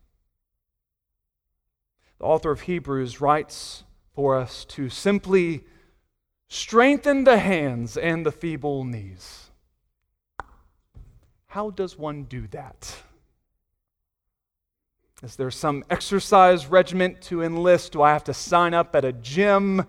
The 2.19 2.25
author 2.25 2.51
of 2.51 2.63
Hebrews 2.63 3.21
writes 3.21 3.85
for 4.15 4.37
us 4.37 4.65
to 4.67 4.89
simply 4.89 5.65
Strengthen 6.49 7.25
the 7.25 7.39
hands 7.39 7.97
and 7.97 8.25
the 8.25 8.33
feeble 8.33 8.85
knees. 8.85 9.51
How 11.49 11.71
does 11.71 11.99
one 11.99 12.25
do 12.25 12.47
that? 12.49 12.97
Is 15.23 15.37
there 15.37 15.51
some 15.51 15.85
exercise 15.89 16.67
regiment 16.67 17.23
to 17.23 17.43
enlist? 17.43 17.93
Do 17.93 18.03
I 18.03 18.13
have 18.13 18.25
to 18.25 18.35
sign 18.35 18.75
up 18.75 18.95
at 18.95 19.05
a 19.05 19.13
gym? 19.13 19.81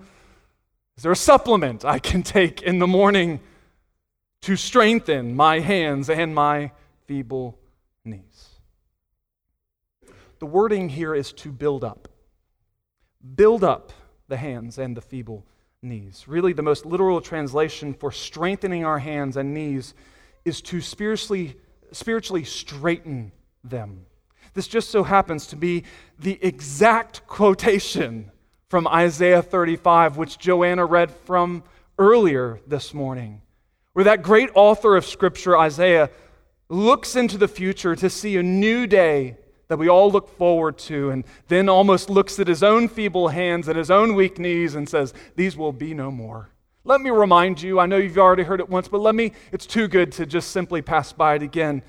Is 0.95 1.03
there 1.03 1.11
a 1.11 1.17
supplement 1.17 1.83
I 1.83 1.99
can 1.99 2.23
take 2.23 2.61
in 2.61 2.79
the 2.79 2.87
morning 2.87 3.41
to 4.41 4.55
strengthen 4.55 5.35
my 5.35 5.59
hands 5.59 6.09
and 6.09 6.33
my 6.33 6.71
feeble 7.05 7.59
knees? 8.05 8.49
The 10.39 10.45
wording 10.45 10.89
here 10.89 11.13
is 11.13 11.33
to 11.33 11.51
build 11.51 11.83
up. 11.83 12.07
Build 13.35 13.63
up 13.63 13.91
the 14.27 14.37
hands 14.37 14.77
and 14.77 14.95
the 14.95 15.01
feeble 15.01 15.45
knees. 15.83 16.25
Really, 16.27 16.53
the 16.53 16.63
most 16.63 16.87
literal 16.87 17.21
translation 17.21 17.93
for 17.93 18.11
strengthening 18.11 18.83
our 18.83 18.97
hands 18.97 19.37
and 19.37 19.53
knees 19.53 19.93
is 20.43 20.59
to 20.61 20.81
spiritually, 20.81 21.55
spiritually 21.91 22.43
straighten 22.43 23.31
them. 23.63 24.05
This 24.55 24.67
just 24.67 24.89
so 24.89 25.03
happens 25.03 25.45
to 25.47 25.55
be 25.55 25.83
the 26.17 26.39
exact 26.41 27.27
quotation 27.27 28.31
from 28.69 28.87
Isaiah 28.87 29.43
35, 29.43 30.17
which 30.17 30.39
Joanna 30.39 30.83
read 30.83 31.11
from 31.11 31.63
earlier 31.99 32.59
this 32.65 32.91
morning, 32.91 33.43
where 33.93 34.05
that 34.05 34.23
great 34.23 34.49
author 34.55 34.95
of 34.95 35.05
Scripture, 35.05 35.55
Isaiah, 35.55 36.09
looks 36.69 37.15
into 37.15 37.37
the 37.37 37.47
future 37.47 37.95
to 37.95 38.09
see 38.09 38.35
a 38.37 38.43
new 38.43 38.87
day 38.87 39.37
that 39.67 39.77
we 39.77 39.89
all 39.89 40.11
look 40.11 40.29
forward 40.37 40.77
to, 40.77 41.09
and 41.09 41.23
then 41.47 41.67
almost 41.69 42.09
looks 42.09 42.39
at 42.39 42.47
his 42.47 42.63
own 42.63 42.87
feeble 42.87 43.29
hands 43.29 43.67
and 43.67 43.77
his 43.77 43.91
own 43.91 44.15
weak 44.15 44.39
knees 44.39 44.75
and 44.75 44.87
says, 44.87 45.13
These 45.35 45.57
will 45.57 45.73
be 45.73 45.93
no 45.93 46.11
more. 46.11 46.49
Let 46.83 47.01
me 47.01 47.09
remind 47.09 47.61
you, 47.61 47.79
I 47.79 47.85
know 47.85 47.97
you've 47.97 48.17
already 48.17 48.43
heard 48.43 48.61
it 48.61 48.69
once, 48.69 48.87
but 48.87 49.01
let 49.01 49.13
me, 49.13 49.33
it's 49.51 49.65
too 49.65 49.89
good 49.89 50.11
to 50.13 50.25
just 50.25 50.51
simply 50.51 50.81
pass 50.81 51.11
by 51.11 51.35
it 51.35 51.41
again. 51.41 51.81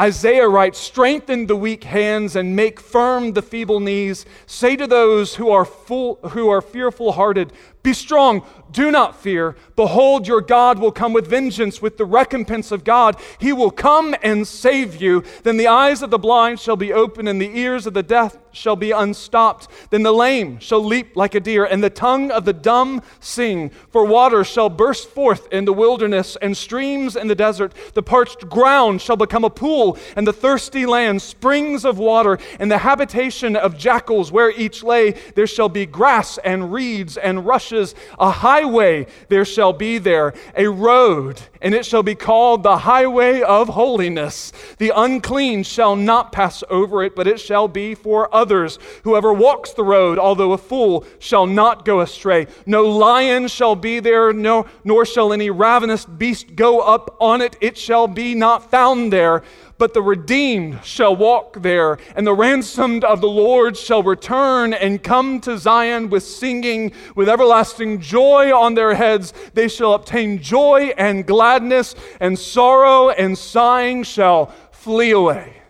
Isaiah 0.00 0.48
writes, 0.48 0.78
Strengthen 0.78 1.46
the 1.46 1.56
weak 1.56 1.82
hands 1.82 2.36
and 2.36 2.54
make 2.54 2.78
firm 2.78 3.32
the 3.32 3.42
feeble 3.42 3.80
knees. 3.80 4.26
Say 4.46 4.76
to 4.76 4.86
those 4.86 5.34
who 5.34 5.50
are, 5.50 5.64
full, 5.64 6.20
who 6.30 6.48
are 6.50 6.62
fearful 6.62 7.10
hearted, 7.12 7.52
Be 7.88 7.94
strong, 7.94 8.42
do 8.70 8.90
not 8.90 9.16
fear. 9.16 9.56
Behold, 9.74 10.28
your 10.28 10.42
God 10.42 10.78
will 10.78 10.92
come 10.92 11.14
with 11.14 11.26
vengeance, 11.26 11.80
with 11.80 11.96
the 11.96 12.04
recompense 12.04 12.70
of 12.70 12.84
God. 12.84 13.16
He 13.38 13.50
will 13.50 13.70
come 13.70 14.14
and 14.22 14.46
save 14.46 15.00
you. 15.00 15.24
Then 15.42 15.56
the 15.56 15.68
eyes 15.68 16.02
of 16.02 16.10
the 16.10 16.18
blind 16.18 16.60
shall 16.60 16.76
be 16.76 16.92
opened, 16.92 17.30
and 17.30 17.40
the 17.40 17.58
ears 17.58 17.86
of 17.86 17.94
the 17.94 18.02
deaf 18.02 18.36
shall 18.52 18.76
be 18.76 18.90
unstopped. 18.90 19.68
Then 19.88 20.02
the 20.02 20.12
lame 20.12 20.58
shall 20.58 20.84
leap 20.84 21.16
like 21.16 21.34
a 21.34 21.40
deer, 21.40 21.64
and 21.64 21.82
the 21.82 21.88
tongue 21.88 22.30
of 22.30 22.44
the 22.44 22.52
dumb 22.52 23.00
sing. 23.20 23.70
For 23.90 24.04
water 24.04 24.44
shall 24.44 24.68
burst 24.68 25.08
forth 25.08 25.50
in 25.50 25.64
the 25.64 25.72
wilderness, 25.72 26.36
and 26.42 26.54
streams 26.54 27.16
in 27.16 27.28
the 27.28 27.34
desert. 27.34 27.72
The 27.94 28.02
parched 28.02 28.50
ground 28.50 29.00
shall 29.00 29.16
become 29.16 29.44
a 29.44 29.50
pool, 29.50 29.96
and 30.14 30.26
the 30.26 30.32
thirsty 30.32 30.84
land 30.84 31.22
springs 31.22 31.86
of 31.86 31.98
water. 31.98 32.38
And 32.58 32.70
the 32.70 32.78
habitation 32.78 33.56
of 33.56 33.78
jackals, 33.78 34.30
where 34.30 34.50
each 34.50 34.82
lay, 34.82 35.12
there 35.36 35.46
shall 35.46 35.70
be 35.70 35.86
grass 35.86 36.36
and 36.44 36.70
reeds 36.70 37.16
and 37.16 37.46
rushes, 37.46 37.77
a 38.18 38.30
highway 38.30 39.06
there 39.28 39.44
shall 39.44 39.72
be 39.72 39.98
there, 39.98 40.34
a 40.56 40.68
road, 40.68 41.40
and 41.60 41.74
it 41.74 41.84
shall 41.84 42.02
be 42.02 42.14
called 42.14 42.62
the 42.62 42.78
highway 42.78 43.40
of 43.42 43.68
holiness. 43.68 44.52
The 44.78 44.92
unclean 44.94 45.62
shall 45.62 45.96
not 45.96 46.32
pass 46.32 46.62
over 46.70 47.02
it, 47.02 47.16
but 47.16 47.26
it 47.26 47.40
shall 47.40 47.68
be 47.68 47.94
for 47.94 48.32
others. 48.34 48.78
Whoever 49.04 49.32
walks 49.32 49.72
the 49.72 49.84
road, 49.84 50.18
although 50.18 50.52
a 50.52 50.58
fool, 50.58 51.04
shall 51.18 51.46
not 51.46 51.84
go 51.84 52.00
astray. 52.00 52.46
No 52.66 52.84
lion 52.84 53.48
shall 53.48 53.76
be 53.76 54.00
there, 54.00 54.32
no, 54.32 54.66
nor 54.84 55.04
shall 55.04 55.32
any 55.32 55.50
ravenous 55.50 56.04
beast 56.04 56.54
go 56.54 56.80
up 56.80 57.16
on 57.20 57.40
it. 57.40 57.56
It 57.60 57.76
shall 57.76 58.08
be 58.08 58.34
not 58.34 58.70
found 58.70 59.12
there 59.12 59.42
but 59.78 59.94
the 59.94 60.02
redeemed 60.02 60.84
shall 60.84 61.14
walk 61.16 61.62
there, 61.62 61.98
and 62.14 62.26
the 62.26 62.34
ransomed 62.34 63.04
of 63.04 63.20
the 63.20 63.28
Lord 63.28 63.76
shall 63.76 64.02
return 64.02 64.74
and 64.74 65.02
come 65.02 65.40
to 65.42 65.56
Zion 65.56 66.10
with 66.10 66.24
singing, 66.24 66.92
with 67.14 67.28
everlasting 67.28 68.00
joy 68.00 68.54
on 68.54 68.74
their 68.74 68.94
heads. 68.94 69.32
They 69.54 69.68
shall 69.68 69.94
obtain 69.94 70.42
joy 70.42 70.92
and 70.98 71.26
gladness, 71.26 71.94
and 72.20 72.38
sorrow 72.38 73.10
and 73.10 73.38
sighing 73.38 74.02
shall 74.02 74.46
flee 74.72 75.12
away. 75.12 75.62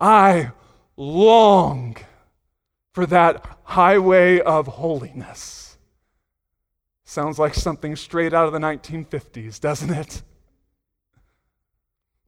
I 0.00 0.52
long 0.96 1.96
for 2.92 3.06
that 3.06 3.44
highway 3.64 4.40
of 4.40 4.66
holiness. 4.66 5.76
Sounds 7.04 7.38
like 7.38 7.54
something 7.54 7.96
straight 7.96 8.34
out 8.34 8.46
of 8.46 8.52
the 8.52 8.58
1950s, 8.58 9.60
doesn't 9.60 9.90
it? 9.90 10.22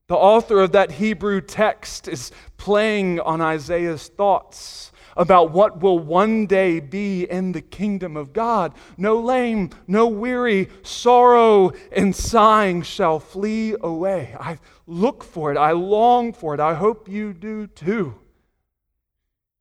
The 0.07 0.15
author 0.15 0.59
of 0.59 0.73
that 0.73 0.91
Hebrew 0.93 1.41
text 1.41 2.07
is 2.07 2.31
playing 2.57 3.19
on 3.19 3.39
Isaiah's 3.41 4.07
thoughts 4.07 4.91
about 5.15 5.51
what 5.51 5.81
will 5.81 5.99
one 5.99 6.45
day 6.45 6.79
be 6.79 7.23
in 7.23 7.51
the 7.51 7.61
kingdom 7.61 8.15
of 8.15 8.33
God. 8.33 8.73
No 8.97 9.19
lame, 9.19 9.69
no 9.87 10.07
weary, 10.07 10.69
sorrow 10.83 11.71
and 11.91 12.15
sighing 12.15 12.81
shall 12.81 13.19
flee 13.19 13.75
away. 13.81 14.35
I 14.39 14.59
look 14.87 15.23
for 15.23 15.51
it. 15.51 15.57
I 15.57 15.71
long 15.71 16.33
for 16.33 16.53
it. 16.53 16.59
I 16.59 16.73
hope 16.73 17.09
you 17.09 17.33
do 17.33 17.67
too. 17.67 18.15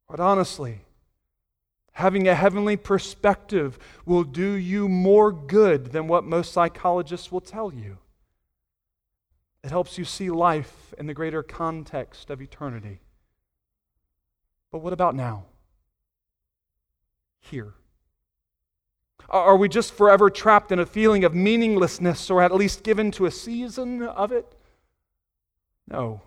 But 0.08 0.20
honestly, 0.20 0.80
having 1.92 2.26
a 2.26 2.34
heavenly 2.34 2.76
perspective 2.76 3.78
will 4.04 4.24
do 4.24 4.52
you 4.52 4.88
more 4.88 5.30
good 5.30 5.92
than 5.92 6.08
what 6.08 6.24
most 6.24 6.52
psychologists 6.52 7.30
will 7.30 7.40
tell 7.40 7.72
you. 7.72 7.98
It 9.62 9.70
helps 9.70 9.98
you 9.98 10.04
see 10.04 10.30
life 10.30 10.94
in 10.98 11.06
the 11.06 11.14
greater 11.14 11.42
context 11.42 12.30
of 12.30 12.40
eternity. 12.40 13.00
But 14.70 14.78
what 14.78 14.92
about 14.92 15.14
now? 15.14 15.46
Here. 17.40 17.74
Are 19.28 19.56
we 19.56 19.68
just 19.68 19.92
forever 19.92 20.30
trapped 20.30 20.72
in 20.72 20.78
a 20.78 20.86
feeling 20.86 21.24
of 21.24 21.34
meaninglessness 21.34 22.30
or 22.30 22.42
at 22.42 22.54
least 22.54 22.82
given 22.82 23.10
to 23.12 23.26
a 23.26 23.30
season 23.30 24.02
of 24.02 24.32
it? 24.32 24.56
No. 25.88 26.22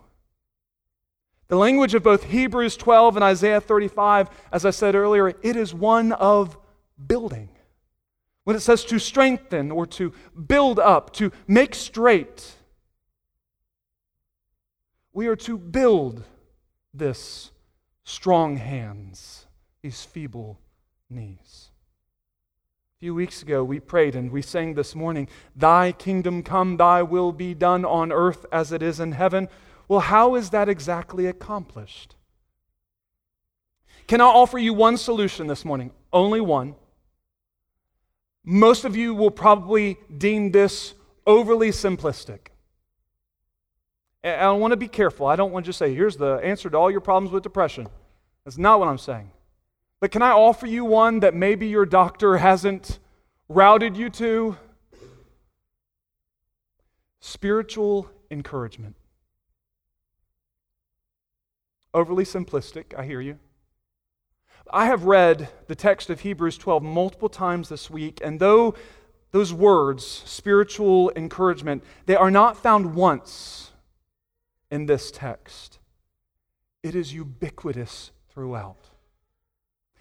The 1.48 1.56
language 1.56 1.94
of 1.94 2.02
both 2.02 2.24
Hebrews 2.24 2.76
12 2.76 3.16
and 3.16 3.24
Isaiah 3.24 3.60
35, 3.60 4.28
as 4.52 4.64
I 4.64 4.70
said 4.70 4.94
earlier, 4.94 5.28
it 5.28 5.56
is 5.56 5.74
one 5.74 6.12
of 6.12 6.56
building. 7.06 7.50
When 8.44 8.56
it 8.56 8.60
says 8.60 8.84
to 8.86 8.98
strengthen 8.98 9.70
or 9.70 9.86
to 9.88 10.12
build 10.46 10.78
up, 10.78 11.12
to 11.14 11.32
make 11.46 11.74
straight, 11.74 12.56
we 15.14 15.28
are 15.28 15.36
to 15.36 15.56
build 15.56 16.24
this 16.92 17.52
strong 18.02 18.56
hands, 18.56 19.46
these 19.80 20.02
feeble 20.02 20.58
knees. 21.08 21.70
A 22.96 22.98
few 22.98 23.14
weeks 23.14 23.40
ago, 23.40 23.62
we 23.62 23.78
prayed 23.78 24.16
and 24.16 24.30
we 24.32 24.42
sang 24.42 24.74
this 24.74 24.94
morning, 24.94 25.28
Thy 25.54 25.92
kingdom 25.92 26.42
come, 26.42 26.76
Thy 26.76 27.02
will 27.02 27.30
be 27.30 27.54
done 27.54 27.84
on 27.84 28.10
earth 28.10 28.44
as 28.50 28.72
it 28.72 28.82
is 28.82 28.98
in 28.98 29.12
heaven. 29.12 29.48
Well, 29.86 30.00
how 30.00 30.34
is 30.34 30.50
that 30.50 30.68
exactly 30.68 31.26
accomplished? 31.26 32.16
Can 34.08 34.20
I 34.20 34.24
offer 34.24 34.58
you 34.58 34.74
one 34.74 34.96
solution 34.96 35.46
this 35.46 35.64
morning? 35.64 35.92
Only 36.12 36.40
one. 36.40 36.74
Most 38.44 38.84
of 38.84 38.96
you 38.96 39.14
will 39.14 39.30
probably 39.30 39.96
deem 40.18 40.50
this 40.50 40.94
overly 41.26 41.70
simplistic. 41.70 42.48
And 44.24 44.40
I 44.40 44.52
want 44.52 44.72
to 44.72 44.76
be 44.78 44.88
careful. 44.88 45.26
I 45.26 45.36
don't 45.36 45.52
want 45.52 45.66
to 45.66 45.68
just 45.68 45.78
say, 45.78 45.94
here's 45.94 46.16
the 46.16 46.36
answer 46.36 46.70
to 46.70 46.78
all 46.78 46.90
your 46.90 47.02
problems 47.02 47.30
with 47.30 47.42
depression. 47.42 47.86
That's 48.44 48.56
not 48.56 48.80
what 48.80 48.88
I'm 48.88 48.98
saying. 48.98 49.30
But 50.00 50.10
can 50.10 50.22
I 50.22 50.30
offer 50.30 50.66
you 50.66 50.86
one 50.86 51.20
that 51.20 51.34
maybe 51.34 51.68
your 51.68 51.84
doctor 51.84 52.38
hasn't 52.38 52.98
routed 53.50 53.98
you 53.98 54.08
to? 54.10 54.56
Spiritual 57.20 58.10
encouragement. 58.30 58.96
Overly 61.92 62.24
simplistic, 62.24 62.98
I 62.98 63.04
hear 63.04 63.20
you. 63.20 63.38
I 64.72 64.86
have 64.86 65.04
read 65.04 65.50
the 65.66 65.74
text 65.74 66.08
of 66.08 66.20
Hebrews 66.20 66.56
12 66.56 66.82
multiple 66.82 67.28
times 67.28 67.68
this 67.68 67.90
week, 67.90 68.20
and 68.24 68.40
though 68.40 68.74
those 69.32 69.52
words, 69.52 70.06
spiritual 70.06 71.12
encouragement, 71.14 71.84
they 72.06 72.16
are 72.16 72.30
not 72.30 72.56
found 72.56 72.94
once 72.94 73.72
in 74.74 74.86
this 74.86 75.12
text, 75.12 75.78
it 76.82 76.96
is 76.96 77.14
ubiquitous 77.14 78.10
throughout. 78.28 78.88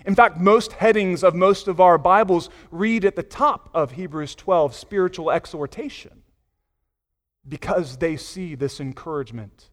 In 0.03 0.15
fact, 0.15 0.39
most 0.39 0.73
headings 0.73 1.23
of 1.23 1.35
most 1.35 1.67
of 1.67 1.79
our 1.79 1.99
Bibles 1.99 2.49
read 2.71 3.05
at 3.05 3.15
the 3.15 3.21
top 3.21 3.69
of 3.75 3.91
Hebrews 3.91 4.33
12 4.33 4.73
spiritual 4.73 5.29
exhortation 5.29 6.23
because 7.47 7.97
they 7.97 8.17
see 8.17 8.55
this 8.55 8.79
encouragement 8.79 9.69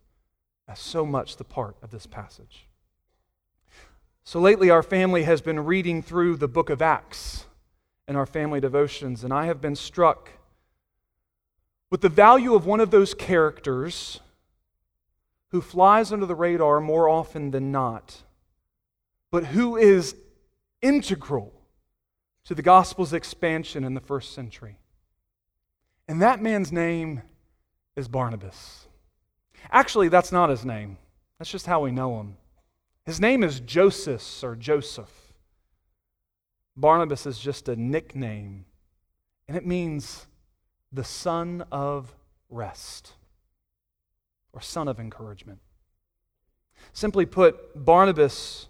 as 0.69 0.79
so 0.79 1.07
much 1.07 1.39
the 1.39 1.45
part 1.45 1.77
of 1.83 1.91
this 1.91 2.07
passage. 2.07 2.67
So 4.23 4.39
lately, 4.39 4.69
our 4.69 4.83
family 4.83 5.23
has 5.23 5.41
been 5.41 5.65
reading 5.65 6.03
through 6.03 6.37
the 6.37 6.47
book 6.47 6.69
of 6.69 6.83
Acts 6.83 7.47
in 8.07 8.17
our 8.17 8.27
family 8.27 8.61
devotions, 8.61 9.25
and 9.25 9.33
I 9.33 9.47
have 9.47 9.63
been 9.63 9.77
struck 9.77 10.33
with 11.91 12.03
the 12.03 12.11
value 12.11 12.55
of 12.55 12.67
one 12.67 12.81
of 12.81 12.91
those 12.91 13.15
characters 13.15 14.21
who 15.51 15.61
flies 15.61 16.13
under 16.13 16.27
the 16.27 16.35
radar 16.35 16.81
more 16.81 17.09
often 17.09 17.51
than 17.51 17.73
not, 17.73 18.23
but 19.31 19.47
who 19.47 19.77
is 19.77 20.15
integral 20.81 21.53
to 22.45 22.55
the 22.55 22.63
gospel's 22.63 23.13
expansion 23.13 23.85
in 23.85 23.95
the 23.95 24.01
first 24.01 24.33
century. 24.33 24.77
And 26.09 26.23
that 26.23 26.43
man's 26.43 26.73
name 26.73 27.23
is 27.97 28.09
Barnabas. 28.09 28.87
Actually, 29.71 30.09
that's 30.09 30.33
not 30.33 30.51
his 30.51 30.65
name, 30.65 30.99
that's 31.39 31.51
just 31.51 31.67
how 31.67 31.81
we 31.81 31.91
know 31.91 32.21
him. 32.21 32.37
His 33.05 33.21
name 33.21 33.43
is 33.43 33.61
Joseph 33.61 34.45
or 34.45 34.55
Joses. 34.55 35.09
Barnabas 36.77 37.27
is 37.27 37.39
just 37.39 37.69
a 37.69 37.77
nickname, 37.77 38.65
and 39.49 39.57
it 39.57 39.67
means 39.67 40.27
the 40.93 41.05
son 41.05 41.65
of 41.71 42.15
rest 42.49 43.15
or 44.53 44.61
son 44.61 44.89
of 44.89 44.99
encouragement. 44.99 45.61
Simply 46.93 47.27
put, 47.27 47.85
Barnabas 47.85 48.69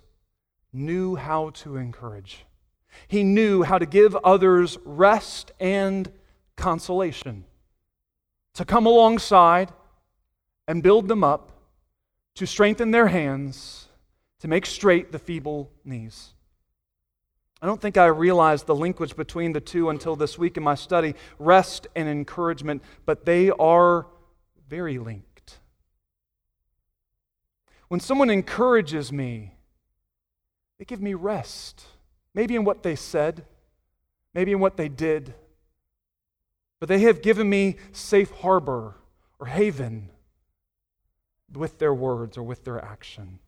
knew 0.72 1.16
how 1.16 1.50
to 1.50 1.76
encourage. 1.76 2.44
He 3.08 3.22
knew 3.22 3.62
how 3.62 3.78
to 3.78 3.86
give 3.86 4.16
others 4.16 4.78
rest 4.84 5.52
and 5.60 6.10
consolation, 6.56 7.44
to 8.54 8.64
come 8.64 8.86
alongside 8.86 9.72
and 10.68 10.82
build 10.82 11.08
them 11.08 11.24
up, 11.24 11.52
to 12.34 12.46
strengthen 12.46 12.90
their 12.90 13.08
hands, 13.08 13.88
to 14.40 14.48
make 14.48 14.66
straight 14.66 15.12
the 15.12 15.18
feeble 15.18 15.70
knees. 15.84 16.34
I 17.62 17.66
don't 17.66 17.80
think 17.80 17.96
I 17.96 18.06
realized 18.06 18.66
the 18.66 18.74
linkage 18.74 19.16
between 19.16 19.52
the 19.52 19.60
two 19.60 19.90
until 19.90 20.16
this 20.16 20.38
week 20.38 20.56
in 20.56 20.62
my 20.62 20.74
study 20.74 21.14
rest 21.38 21.86
and 21.94 22.08
encouragement, 22.08 22.82
but 23.04 23.24
they 23.24 23.50
are 23.50 24.06
very 24.68 24.98
linked. 24.98 25.29
When 27.90 27.98
someone 27.98 28.30
encourages 28.30 29.10
me, 29.10 29.50
they 30.78 30.84
give 30.84 31.02
me 31.02 31.14
rest, 31.14 31.86
maybe 32.32 32.54
in 32.54 32.64
what 32.64 32.84
they 32.84 32.94
said, 32.94 33.44
maybe 34.32 34.52
in 34.52 34.60
what 34.60 34.76
they 34.76 34.88
did, 34.88 35.34
but 36.78 36.88
they 36.88 37.00
have 37.00 37.20
given 37.20 37.50
me 37.50 37.78
safe 37.90 38.30
harbor 38.30 38.94
or 39.40 39.48
haven 39.48 40.08
with 41.52 41.80
their 41.80 41.92
words 41.92 42.38
or 42.38 42.44
with 42.44 42.62
their 42.62 42.80
action. 42.80 43.40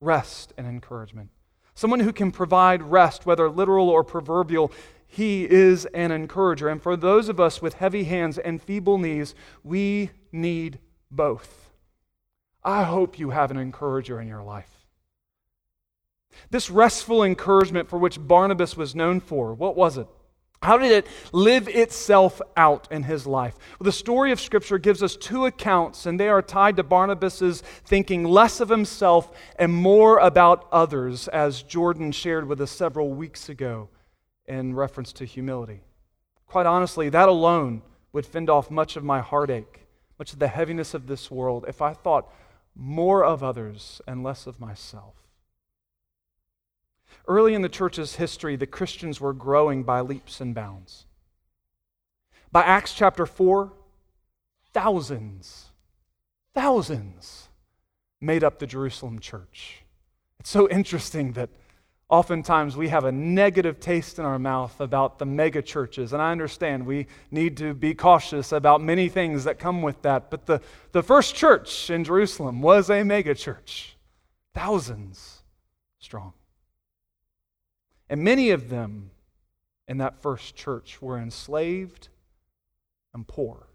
Rest 0.00 0.52
and 0.56 0.64
encouragement. 0.64 1.30
Someone 1.74 1.98
who 1.98 2.12
can 2.12 2.30
provide 2.30 2.80
rest, 2.80 3.26
whether 3.26 3.50
literal 3.50 3.90
or 3.90 4.04
proverbial, 4.04 4.70
he 5.04 5.50
is 5.50 5.84
an 5.86 6.12
encourager. 6.12 6.68
And 6.68 6.80
for 6.80 6.96
those 6.96 7.28
of 7.28 7.40
us 7.40 7.60
with 7.60 7.74
heavy 7.74 8.04
hands 8.04 8.38
and 8.38 8.62
feeble 8.62 8.98
knees, 8.98 9.34
we 9.64 10.10
need 10.30 10.78
both. 11.10 11.71
I 12.64 12.84
hope 12.84 13.18
you 13.18 13.30
have 13.30 13.50
an 13.50 13.56
encourager 13.56 14.20
in 14.20 14.28
your 14.28 14.42
life. 14.42 14.70
This 16.50 16.70
restful 16.70 17.22
encouragement 17.22 17.88
for 17.88 17.98
which 17.98 18.24
Barnabas 18.26 18.76
was 18.76 18.94
known 18.94 19.20
for, 19.20 19.54
what 19.54 19.76
was 19.76 19.98
it? 19.98 20.06
How 20.62 20.78
did 20.78 20.92
it 20.92 21.08
live 21.32 21.66
itself 21.68 22.40
out 22.56 22.86
in 22.92 23.02
his 23.02 23.26
life? 23.26 23.56
Well, 23.78 23.84
the 23.84 23.92
story 23.92 24.30
of 24.30 24.40
Scripture 24.40 24.78
gives 24.78 25.02
us 25.02 25.16
two 25.16 25.44
accounts, 25.44 26.06
and 26.06 26.20
they 26.20 26.28
are 26.28 26.40
tied 26.40 26.76
to 26.76 26.84
Barnabas's 26.84 27.62
thinking 27.84 28.22
less 28.22 28.60
of 28.60 28.68
himself 28.68 29.32
and 29.58 29.72
more 29.72 30.18
about 30.18 30.68
others, 30.70 31.26
as 31.28 31.64
Jordan 31.64 32.12
shared 32.12 32.46
with 32.46 32.60
us 32.60 32.70
several 32.70 33.10
weeks 33.10 33.48
ago 33.48 33.88
in 34.46 34.74
reference 34.76 35.12
to 35.14 35.24
humility. 35.24 35.80
Quite 36.46 36.66
honestly, 36.66 37.08
that 37.08 37.28
alone 37.28 37.82
would 38.12 38.26
fend 38.26 38.48
off 38.48 38.70
much 38.70 38.96
of 38.96 39.02
my 39.02 39.20
heartache, 39.20 39.80
much 40.16 40.32
of 40.32 40.38
the 40.38 40.48
heaviness 40.48 40.94
of 40.94 41.08
this 41.08 41.28
world, 41.28 41.64
if 41.66 41.82
I 41.82 41.92
thought 41.92 42.32
more 42.74 43.24
of 43.24 43.42
others 43.42 44.00
and 44.06 44.22
less 44.22 44.46
of 44.46 44.60
myself. 44.60 45.14
Early 47.28 47.54
in 47.54 47.62
the 47.62 47.68
church's 47.68 48.16
history, 48.16 48.56
the 48.56 48.66
Christians 48.66 49.20
were 49.20 49.32
growing 49.32 49.82
by 49.82 50.00
leaps 50.00 50.40
and 50.40 50.54
bounds. 50.54 51.06
By 52.50 52.62
Acts 52.62 52.94
chapter 52.94 53.26
4, 53.26 53.72
thousands, 54.72 55.70
thousands 56.54 57.48
made 58.20 58.44
up 58.44 58.58
the 58.58 58.66
Jerusalem 58.66 59.18
church. 59.18 59.82
It's 60.40 60.50
so 60.50 60.68
interesting 60.68 61.32
that 61.32 61.50
oftentimes 62.12 62.76
we 62.76 62.88
have 62.88 63.04
a 63.04 63.10
negative 63.10 63.80
taste 63.80 64.18
in 64.18 64.26
our 64.26 64.38
mouth 64.38 64.78
about 64.82 65.18
the 65.18 65.24
mega 65.24 65.62
churches. 65.62 66.12
And 66.12 66.20
I 66.20 66.30
understand 66.30 66.84
we 66.84 67.06
need 67.30 67.56
to 67.56 67.72
be 67.72 67.94
cautious 67.94 68.52
about 68.52 68.82
many 68.82 69.08
things 69.08 69.44
that 69.44 69.58
come 69.58 69.80
with 69.80 70.02
that. 70.02 70.30
But 70.30 70.44
the, 70.44 70.60
the 70.92 71.02
first 71.02 71.34
church 71.34 71.88
in 71.88 72.04
Jerusalem 72.04 72.60
was 72.60 72.90
a 72.90 73.02
mega 73.02 73.34
church, 73.34 73.96
thousands 74.52 75.42
strong. 76.00 76.34
And 78.10 78.22
many 78.22 78.50
of 78.50 78.68
them 78.68 79.10
in 79.88 79.96
that 79.96 80.20
first 80.20 80.54
church 80.54 81.00
were 81.00 81.18
enslaved 81.18 82.10
and 83.14 83.26
poor. 83.26 83.68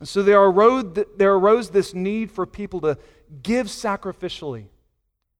And 0.00 0.08
so 0.08 0.22
there 0.22 0.42
arose, 0.42 1.04
there 1.18 1.34
arose 1.34 1.68
this 1.68 1.92
need 1.92 2.30
for 2.30 2.46
people 2.46 2.80
to 2.80 2.96
give 3.42 3.66
sacrificially 3.66 4.68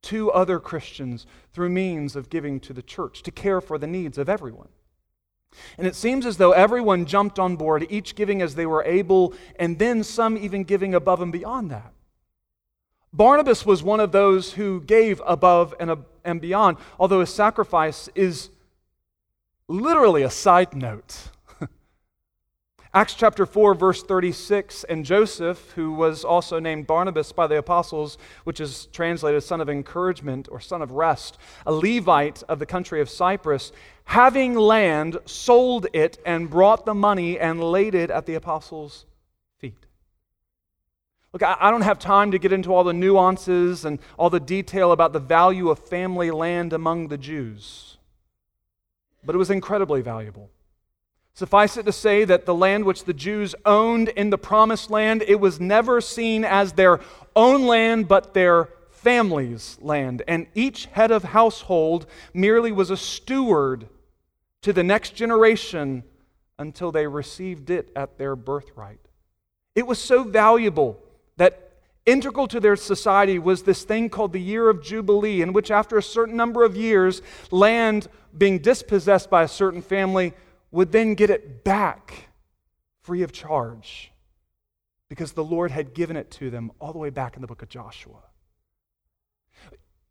to 0.02 0.30
other 0.32 0.58
Christians 0.58 1.26
through 1.52 1.70
means 1.70 2.16
of 2.16 2.30
giving 2.30 2.60
to 2.60 2.72
the 2.72 2.82
church, 2.82 3.22
to 3.22 3.30
care 3.30 3.60
for 3.60 3.78
the 3.78 3.86
needs 3.86 4.18
of 4.18 4.28
everyone. 4.28 4.68
And 5.76 5.86
it 5.86 5.94
seems 5.94 6.24
as 6.26 6.38
though 6.38 6.52
everyone 6.52 7.06
jumped 7.06 7.38
on 7.38 7.56
board, 7.56 7.86
each 7.90 8.14
giving 8.14 8.40
as 8.42 8.54
they 8.54 8.66
were 8.66 8.84
able, 8.84 9.34
and 9.56 9.78
then 9.78 10.02
some 10.02 10.36
even 10.36 10.64
giving 10.64 10.94
above 10.94 11.20
and 11.20 11.30
beyond 11.30 11.70
that. 11.70 11.92
Barnabas 13.12 13.66
was 13.66 13.82
one 13.82 14.00
of 14.00 14.12
those 14.12 14.52
who 14.52 14.80
gave 14.80 15.20
above 15.26 15.74
and, 15.78 15.94
and 16.24 16.40
beyond, 16.40 16.78
although 16.98 17.20
his 17.20 17.32
sacrifice 17.32 18.08
is 18.14 18.48
literally 19.68 20.22
a 20.22 20.30
side 20.30 20.74
note. 20.74 21.28
Acts 22.94 23.14
chapter 23.14 23.46
4, 23.46 23.74
verse 23.74 24.02
36, 24.02 24.84
and 24.84 25.02
Joseph, 25.02 25.70
who 25.76 25.92
was 25.92 26.26
also 26.26 26.58
named 26.58 26.86
Barnabas 26.86 27.32
by 27.32 27.46
the 27.46 27.56
apostles, 27.56 28.18
which 28.44 28.60
is 28.60 28.84
translated 28.92 29.42
son 29.42 29.62
of 29.62 29.70
encouragement 29.70 30.46
or 30.52 30.60
son 30.60 30.82
of 30.82 30.90
rest, 30.90 31.38
a 31.64 31.72
Levite 31.72 32.42
of 32.50 32.58
the 32.58 32.66
country 32.66 33.00
of 33.00 33.08
Cyprus, 33.08 33.72
having 34.04 34.54
land, 34.54 35.16
sold 35.24 35.86
it 35.94 36.18
and 36.26 36.50
brought 36.50 36.84
the 36.84 36.92
money 36.92 37.38
and 37.38 37.64
laid 37.64 37.94
it 37.94 38.10
at 38.10 38.26
the 38.26 38.34
apostles' 38.34 39.06
feet. 39.56 39.86
Look, 41.32 41.42
I 41.42 41.70
don't 41.70 41.80
have 41.80 41.98
time 41.98 42.30
to 42.32 42.38
get 42.38 42.52
into 42.52 42.74
all 42.74 42.84
the 42.84 42.92
nuances 42.92 43.86
and 43.86 44.00
all 44.18 44.28
the 44.28 44.38
detail 44.38 44.92
about 44.92 45.14
the 45.14 45.18
value 45.18 45.70
of 45.70 45.78
family 45.78 46.30
land 46.30 46.74
among 46.74 47.08
the 47.08 47.16
Jews, 47.16 47.96
but 49.24 49.34
it 49.34 49.38
was 49.38 49.50
incredibly 49.50 50.02
valuable. 50.02 50.50
Suffice 51.34 51.76
it 51.76 51.86
to 51.86 51.92
say 51.92 52.24
that 52.24 52.44
the 52.44 52.54
land 52.54 52.84
which 52.84 53.04
the 53.04 53.14
Jews 53.14 53.54
owned 53.64 54.08
in 54.10 54.30
the 54.30 54.38
promised 54.38 54.90
land, 54.90 55.22
it 55.26 55.40
was 55.40 55.58
never 55.60 56.00
seen 56.00 56.44
as 56.44 56.72
their 56.72 57.00
own 57.34 57.66
land, 57.66 58.06
but 58.06 58.34
their 58.34 58.68
family's 58.90 59.78
land. 59.80 60.22
And 60.28 60.46
each 60.54 60.86
head 60.86 61.10
of 61.10 61.24
household 61.24 62.06
merely 62.34 62.70
was 62.70 62.90
a 62.90 62.96
steward 62.96 63.88
to 64.60 64.72
the 64.72 64.84
next 64.84 65.14
generation 65.14 66.04
until 66.58 66.92
they 66.92 67.06
received 67.06 67.70
it 67.70 67.90
at 67.96 68.18
their 68.18 68.36
birthright. 68.36 69.00
It 69.74 69.86
was 69.86 69.98
so 69.98 70.22
valuable 70.24 71.00
that 71.38 71.72
integral 72.04 72.46
to 72.48 72.60
their 72.60 72.76
society 72.76 73.38
was 73.38 73.62
this 73.62 73.84
thing 73.84 74.10
called 74.10 74.32
the 74.32 74.40
year 74.40 74.68
of 74.68 74.82
Jubilee, 74.82 75.40
in 75.40 75.52
which, 75.52 75.70
after 75.70 75.96
a 75.96 76.02
certain 76.02 76.36
number 76.36 76.62
of 76.62 76.76
years, 76.76 77.22
land 77.50 78.08
being 78.36 78.58
dispossessed 78.58 79.30
by 79.30 79.42
a 79.42 79.48
certain 79.48 79.80
family 79.82 80.34
would 80.72 80.90
then 80.90 81.14
get 81.14 81.30
it 81.30 81.62
back 81.62 82.28
free 83.02 83.22
of 83.22 83.30
charge 83.30 84.10
because 85.08 85.32
the 85.32 85.44
Lord 85.44 85.70
had 85.70 85.94
given 85.94 86.16
it 86.16 86.30
to 86.32 86.50
them 86.50 86.72
all 86.80 86.92
the 86.92 86.98
way 86.98 87.10
back 87.10 87.36
in 87.36 87.42
the 87.42 87.46
book 87.46 87.62
of 87.62 87.68
Joshua. 87.68 88.22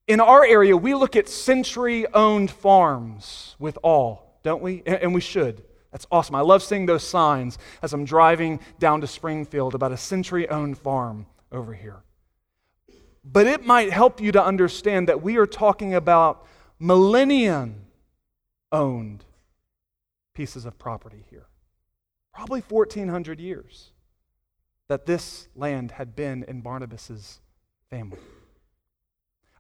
In 0.08 0.20
our 0.20 0.46
area, 0.46 0.78
we 0.78 0.94
look 0.94 1.16
at 1.16 1.28
century 1.28 2.06
owned 2.14 2.52
farms 2.52 3.56
with 3.60 3.78
awe, 3.82 4.18
don't 4.44 4.62
we? 4.62 4.84
And 4.86 5.14
we 5.14 5.22
should. 5.22 5.64
That's 5.92 6.06
awesome. 6.12 6.36
I 6.36 6.42
love 6.42 6.64
seeing 6.64 6.86
those 6.86 7.04
signs 7.04 7.58
as 7.82 7.94
I'm 7.94 8.06
driving 8.06 8.60
down 8.80 9.02
to 9.02 9.08
Springfield 9.08 9.74
about 9.76 9.92
a 9.92 9.98
century 9.98 10.48
owned 10.50 10.78
farm 10.78 11.26
over 11.52 11.74
here. 11.74 12.04
But 13.24 13.48
it 13.48 13.66
might 13.66 13.92
help 13.92 14.22
you 14.22 14.32
to 14.32 14.44
understand 14.44 15.08
that 15.08 15.22
we 15.22 15.38
are 15.38 15.48
talking 15.48 15.94
about 15.94 16.46
millennium 16.80 17.86
owned 18.72 19.26
pieces 20.34 20.66
of 20.66 20.78
property 20.78 21.26
here. 21.30 21.48
Probably 22.34 22.62
1,400 22.62 23.40
years 23.40 23.92
that 24.88 25.06
this 25.06 25.48
land 25.56 25.92
had 25.92 26.16
been 26.16 26.44
in 26.44 26.62
Barnabas's 26.62 27.40
family. 27.90 28.20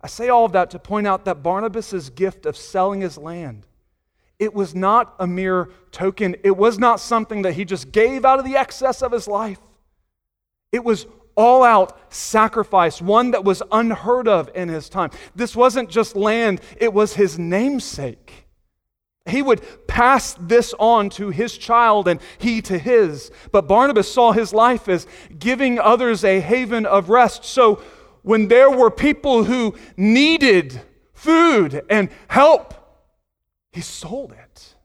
I 0.01 0.07
say 0.07 0.29
all 0.29 0.45
of 0.45 0.51
that 0.53 0.71
to 0.71 0.79
point 0.79 1.07
out 1.07 1.25
that 1.25 1.43
Barnabas's 1.43 2.09
gift 2.09 2.45
of 2.45 2.57
selling 2.57 3.01
his 3.01 3.17
land, 3.17 3.67
it 4.39 4.53
was 4.53 4.73
not 4.73 5.13
a 5.19 5.27
mere 5.27 5.69
token. 5.91 6.35
It 6.43 6.57
was 6.57 6.79
not 6.79 6.99
something 6.99 7.43
that 7.43 7.53
he 7.53 7.63
just 7.63 7.91
gave 7.91 8.25
out 8.25 8.39
of 8.39 8.45
the 8.45 8.55
excess 8.55 9.03
of 9.03 9.11
his 9.11 9.27
life. 9.27 9.59
It 10.71 10.83
was 10.83 11.05
all 11.35 11.63
out 11.63 12.11
sacrifice, 12.13 13.01
one 13.01 13.31
that 13.31 13.43
was 13.43 13.61
unheard 13.71 14.27
of 14.27 14.49
in 14.55 14.69
his 14.69 14.89
time. 14.89 15.11
This 15.35 15.55
wasn't 15.55 15.89
just 15.89 16.15
land, 16.15 16.61
it 16.77 16.93
was 16.93 17.13
his 17.13 17.37
namesake. 17.37 18.40
He 19.25 19.41
would 19.41 19.87
pass 19.87 20.33
this 20.39 20.73
on 20.79 21.09
to 21.11 21.29
his 21.29 21.57
child 21.57 22.07
and 22.07 22.19
he 22.39 22.61
to 22.63 22.77
his. 22.77 23.31
But 23.51 23.67
Barnabas 23.67 24.11
saw 24.11 24.31
his 24.31 24.53
life 24.53 24.89
as 24.89 25.05
giving 25.37 25.79
others 25.79 26.23
a 26.23 26.39
haven 26.39 26.85
of 26.85 27.09
rest. 27.09 27.45
So 27.45 27.83
when 28.23 28.47
there 28.47 28.69
were 28.69 28.89
people 28.89 29.43
who 29.43 29.75
needed 29.95 30.81
food 31.13 31.83
and 31.89 32.09
help, 32.27 32.73
he 33.71 33.81
sold 33.81 34.31
it. 34.31 34.75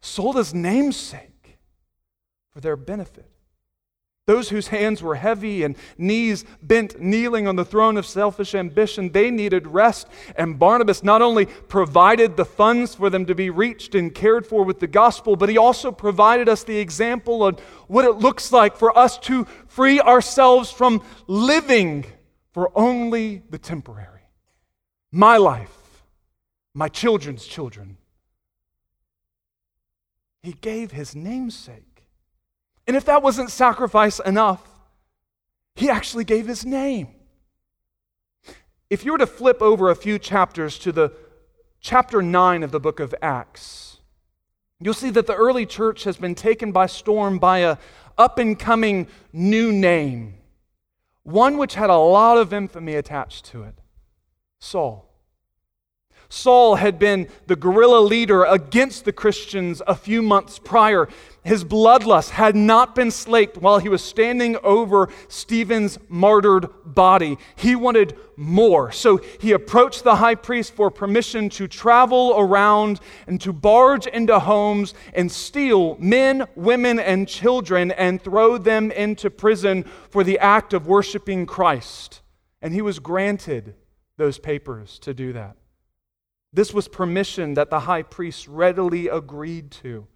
Sold 0.00 0.36
his 0.36 0.54
namesake 0.54 1.58
for 2.50 2.60
their 2.60 2.76
benefit. 2.76 3.30
Those 4.26 4.48
whose 4.48 4.68
hands 4.68 5.02
were 5.02 5.14
heavy 5.14 5.62
and 5.62 5.76
knees 5.96 6.44
bent, 6.60 7.00
kneeling 7.00 7.46
on 7.46 7.54
the 7.54 7.64
throne 7.64 7.96
of 7.96 8.04
selfish 8.04 8.56
ambition, 8.56 9.12
they 9.12 9.30
needed 9.30 9.68
rest. 9.68 10.08
And 10.34 10.58
Barnabas 10.58 11.04
not 11.04 11.22
only 11.22 11.46
provided 11.46 12.36
the 12.36 12.44
funds 12.44 12.96
for 12.96 13.08
them 13.08 13.24
to 13.26 13.36
be 13.36 13.50
reached 13.50 13.94
and 13.94 14.12
cared 14.12 14.44
for 14.44 14.64
with 14.64 14.80
the 14.80 14.88
gospel, 14.88 15.36
but 15.36 15.48
he 15.48 15.56
also 15.56 15.92
provided 15.92 16.48
us 16.48 16.64
the 16.64 16.76
example 16.76 17.46
of 17.46 17.60
what 17.86 18.04
it 18.04 18.16
looks 18.16 18.50
like 18.50 18.76
for 18.76 18.96
us 18.98 19.16
to 19.18 19.44
free 19.68 20.00
ourselves 20.00 20.72
from 20.72 21.04
living 21.28 22.04
for 22.52 22.76
only 22.76 23.42
the 23.50 23.58
temporary. 23.58 24.22
My 25.12 25.36
life, 25.36 26.02
my 26.74 26.88
children's 26.88 27.46
children. 27.46 27.96
He 30.42 30.52
gave 30.52 30.90
his 30.90 31.14
namesake 31.14 31.95
and 32.86 32.96
if 32.96 33.04
that 33.06 33.22
wasn't 33.22 33.50
sacrifice 33.50 34.20
enough, 34.20 34.62
he 35.74 35.90
actually 35.90 36.24
gave 36.24 36.46
his 36.46 36.64
name. 36.64 37.08
If 38.88 39.04
you 39.04 39.12
were 39.12 39.18
to 39.18 39.26
flip 39.26 39.60
over 39.60 39.90
a 39.90 39.96
few 39.96 40.18
chapters 40.18 40.78
to 40.80 40.92
the 40.92 41.12
chapter 41.80 42.22
9 42.22 42.62
of 42.62 42.70
the 42.70 42.80
book 42.80 43.00
of 43.00 43.14
Acts, 43.20 43.98
you'll 44.80 44.94
see 44.94 45.10
that 45.10 45.26
the 45.26 45.34
early 45.34 45.66
church 45.66 46.04
has 46.04 46.16
been 46.16 46.34
taken 46.34 46.70
by 46.72 46.86
storm 46.86 47.38
by 47.38 47.58
a 47.58 47.78
up 48.16 48.38
and 48.38 48.58
coming 48.58 49.08
new 49.32 49.72
name, 49.72 50.34
one 51.22 51.58
which 51.58 51.74
had 51.74 51.90
a 51.90 51.96
lot 51.96 52.38
of 52.38 52.52
infamy 52.52 52.94
attached 52.94 53.44
to 53.46 53.62
it 53.62 53.74
Saul. 54.58 55.05
Saul 56.28 56.76
had 56.76 56.98
been 56.98 57.28
the 57.46 57.56
guerrilla 57.56 58.00
leader 58.00 58.44
against 58.44 59.04
the 59.04 59.12
Christians 59.12 59.80
a 59.86 59.94
few 59.94 60.22
months 60.22 60.58
prior. 60.58 61.08
His 61.44 61.62
bloodlust 61.62 62.30
had 62.30 62.56
not 62.56 62.96
been 62.96 63.12
slaked 63.12 63.56
while 63.56 63.78
he 63.78 63.88
was 63.88 64.02
standing 64.02 64.56
over 64.64 65.08
Stephen's 65.28 65.98
martyred 66.08 66.68
body. 66.84 67.38
He 67.54 67.76
wanted 67.76 68.16
more. 68.36 68.90
So 68.90 69.20
he 69.38 69.52
approached 69.52 70.02
the 70.02 70.16
high 70.16 70.34
priest 70.34 70.74
for 70.74 70.90
permission 70.90 71.48
to 71.50 71.68
travel 71.68 72.34
around 72.36 73.00
and 73.28 73.40
to 73.42 73.52
barge 73.52 74.08
into 74.08 74.40
homes 74.40 74.92
and 75.14 75.30
steal 75.30 75.96
men, 76.00 76.46
women, 76.56 76.98
and 76.98 77.28
children 77.28 77.92
and 77.92 78.20
throw 78.20 78.58
them 78.58 78.90
into 78.90 79.30
prison 79.30 79.84
for 80.10 80.24
the 80.24 80.40
act 80.40 80.74
of 80.74 80.88
worshiping 80.88 81.46
Christ. 81.46 82.22
And 82.60 82.74
he 82.74 82.82
was 82.82 82.98
granted 82.98 83.74
those 84.16 84.38
papers 84.38 84.98
to 85.00 85.14
do 85.14 85.32
that. 85.34 85.56
This 86.56 86.72
was 86.72 86.88
permission 86.88 87.52
that 87.54 87.68
the 87.68 87.80
high 87.80 88.00
priest 88.00 88.48
readily 88.48 89.08
agreed 89.08 89.70
to. 89.82 90.06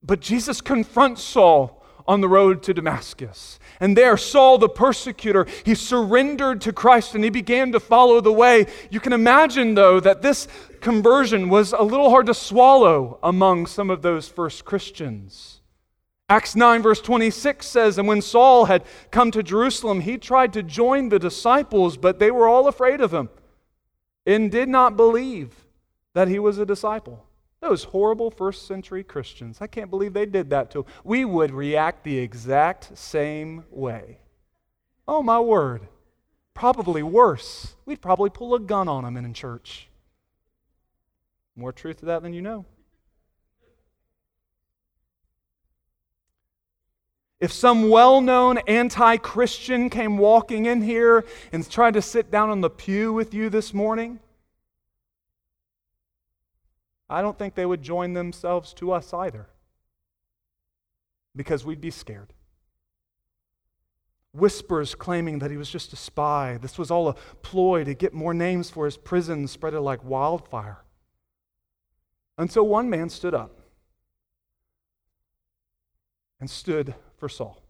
But 0.00 0.20
Jesus 0.20 0.60
confronts 0.60 1.20
Saul 1.20 1.84
on 2.06 2.20
the 2.20 2.28
road 2.28 2.62
to 2.62 2.72
Damascus. 2.72 3.58
And 3.80 3.96
there, 3.96 4.16
Saul 4.16 4.56
the 4.58 4.68
persecutor, 4.68 5.44
he 5.64 5.74
surrendered 5.74 6.60
to 6.60 6.72
Christ 6.72 7.16
and 7.16 7.24
he 7.24 7.30
began 7.30 7.72
to 7.72 7.80
follow 7.80 8.20
the 8.20 8.32
way. 8.32 8.66
You 8.88 9.00
can 9.00 9.12
imagine, 9.12 9.74
though, 9.74 9.98
that 9.98 10.22
this 10.22 10.46
conversion 10.80 11.48
was 11.48 11.72
a 11.72 11.82
little 11.82 12.10
hard 12.10 12.26
to 12.26 12.34
swallow 12.34 13.18
among 13.20 13.66
some 13.66 13.90
of 13.90 14.02
those 14.02 14.28
first 14.28 14.64
Christians. 14.64 15.60
Acts 16.28 16.54
9, 16.54 16.82
verse 16.82 17.00
26 17.00 17.66
says, 17.66 17.98
And 17.98 18.06
when 18.06 18.22
Saul 18.22 18.66
had 18.66 18.84
come 19.10 19.32
to 19.32 19.42
Jerusalem, 19.42 20.02
he 20.02 20.18
tried 20.18 20.52
to 20.52 20.62
join 20.62 21.08
the 21.08 21.18
disciples, 21.18 21.96
but 21.96 22.20
they 22.20 22.30
were 22.30 22.46
all 22.46 22.68
afraid 22.68 23.00
of 23.00 23.12
him 23.12 23.28
and 24.26 24.50
did 24.50 24.68
not 24.68 24.96
believe 24.96 25.66
that 26.14 26.28
he 26.28 26.38
was 26.38 26.58
a 26.58 26.66
disciple. 26.66 27.26
Those 27.60 27.84
horrible 27.84 28.30
first 28.30 28.66
century 28.66 29.02
Christians. 29.02 29.58
I 29.60 29.66
can't 29.66 29.90
believe 29.90 30.12
they 30.12 30.26
did 30.26 30.50
that 30.50 30.70
to 30.72 30.80
him. 30.80 30.84
We 31.04 31.24
would 31.24 31.52
react 31.52 32.04
the 32.04 32.18
exact 32.18 32.96
same 32.98 33.64
way. 33.70 34.18
Oh, 35.08 35.22
my 35.22 35.40
word. 35.40 35.88
Probably 36.54 37.02
worse. 37.02 37.74
We'd 37.84 38.00
probably 38.00 38.30
pull 38.30 38.54
a 38.54 38.60
gun 38.60 38.88
on 38.88 39.04
them 39.04 39.16
in 39.16 39.34
church. 39.34 39.88
More 41.54 41.72
truth 41.72 41.98
to 42.00 42.06
that 42.06 42.22
than 42.22 42.34
you 42.34 42.42
know. 42.42 42.66
If 47.38 47.52
some 47.52 47.90
well 47.90 48.20
known 48.20 48.58
anti 48.66 49.18
Christian 49.18 49.90
came 49.90 50.16
walking 50.16 50.66
in 50.66 50.80
here 50.80 51.24
and 51.52 51.68
tried 51.68 51.94
to 51.94 52.02
sit 52.02 52.30
down 52.30 52.48
on 52.48 52.62
the 52.62 52.70
pew 52.70 53.12
with 53.12 53.34
you 53.34 53.50
this 53.50 53.74
morning, 53.74 54.20
I 57.10 57.20
don't 57.20 57.38
think 57.38 57.54
they 57.54 57.66
would 57.66 57.82
join 57.82 58.14
themselves 58.14 58.72
to 58.74 58.92
us 58.92 59.12
either 59.12 59.48
because 61.36 61.64
we'd 61.64 61.80
be 61.80 61.90
scared. 61.90 62.32
Whispers 64.32 64.94
claiming 64.94 65.38
that 65.38 65.50
he 65.50 65.56
was 65.56 65.70
just 65.70 65.92
a 65.92 65.96
spy. 65.96 66.58
This 66.60 66.78
was 66.78 66.90
all 66.90 67.08
a 67.08 67.14
ploy 67.42 67.84
to 67.84 67.94
get 67.94 68.12
more 68.14 68.34
names 68.34 68.70
for 68.70 68.86
his 68.86 68.96
prison 68.96 69.46
spread 69.46 69.74
it 69.74 69.80
like 69.80 70.02
wildfire. 70.04 70.78
Until 72.38 72.66
one 72.66 72.90
man 72.90 73.08
stood 73.08 73.34
up 73.34 73.60
and 76.40 76.50
stood 76.50 76.94
for 77.16 77.28
Saul. 77.28 77.62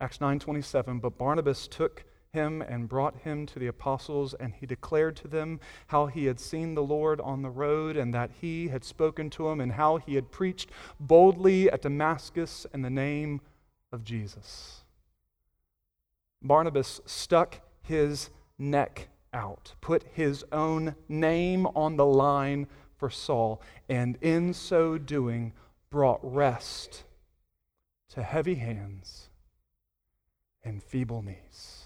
Acts 0.00 0.18
9:27 0.18 1.00
but 1.00 1.16
Barnabas 1.16 1.68
took 1.68 2.04
him 2.32 2.62
and 2.62 2.88
brought 2.88 3.16
him 3.18 3.46
to 3.46 3.58
the 3.58 3.66
apostles, 3.66 4.34
and 4.34 4.54
he 4.54 4.66
declared 4.66 5.16
to 5.16 5.28
them 5.28 5.60
how 5.88 6.06
he 6.06 6.24
had 6.24 6.40
seen 6.40 6.74
the 6.74 6.82
Lord 6.82 7.20
on 7.20 7.42
the 7.42 7.50
road, 7.50 7.96
and 7.96 8.12
that 8.14 8.30
he 8.40 8.68
had 8.68 8.84
spoken 8.84 9.28
to 9.30 9.48
him, 9.48 9.60
and 9.60 9.72
how 9.72 9.98
he 9.98 10.14
had 10.14 10.30
preached 10.30 10.70
boldly 10.98 11.70
at 11.70 11.82
Damascus 11.82 12.66
in 12.72 12.82
the 12.82 12.90
name 12.90 13.40
of 13.92 14.02
Jesus. 14.02 14.84
Barnabas 16.40 17.00
stuck 17.04 17.60
his 17.82 18.30
neck 18.58 19.08
out, 19.32 19.74
put 19.80 20.02
his 20.14 20.44
own 20.50 20.96
name 21.08 21.66
on 21.66 21.96
the 21.96 22.06
line 22.06 22.66
for 22.96 23.10
Saul, 23.10 23.60
and 23.88 24.16
in 24.22 24.54
so 24.54 24.96
doing 24.98 25.52
brought 25.90 26.20
rest 26.22 27.04
to 28.12 28.22
heavy 28.22 28.56
hands 28.56 29.30
and 30.62 30.82
feeble 30.82 31.22
knees. 31.22 31.84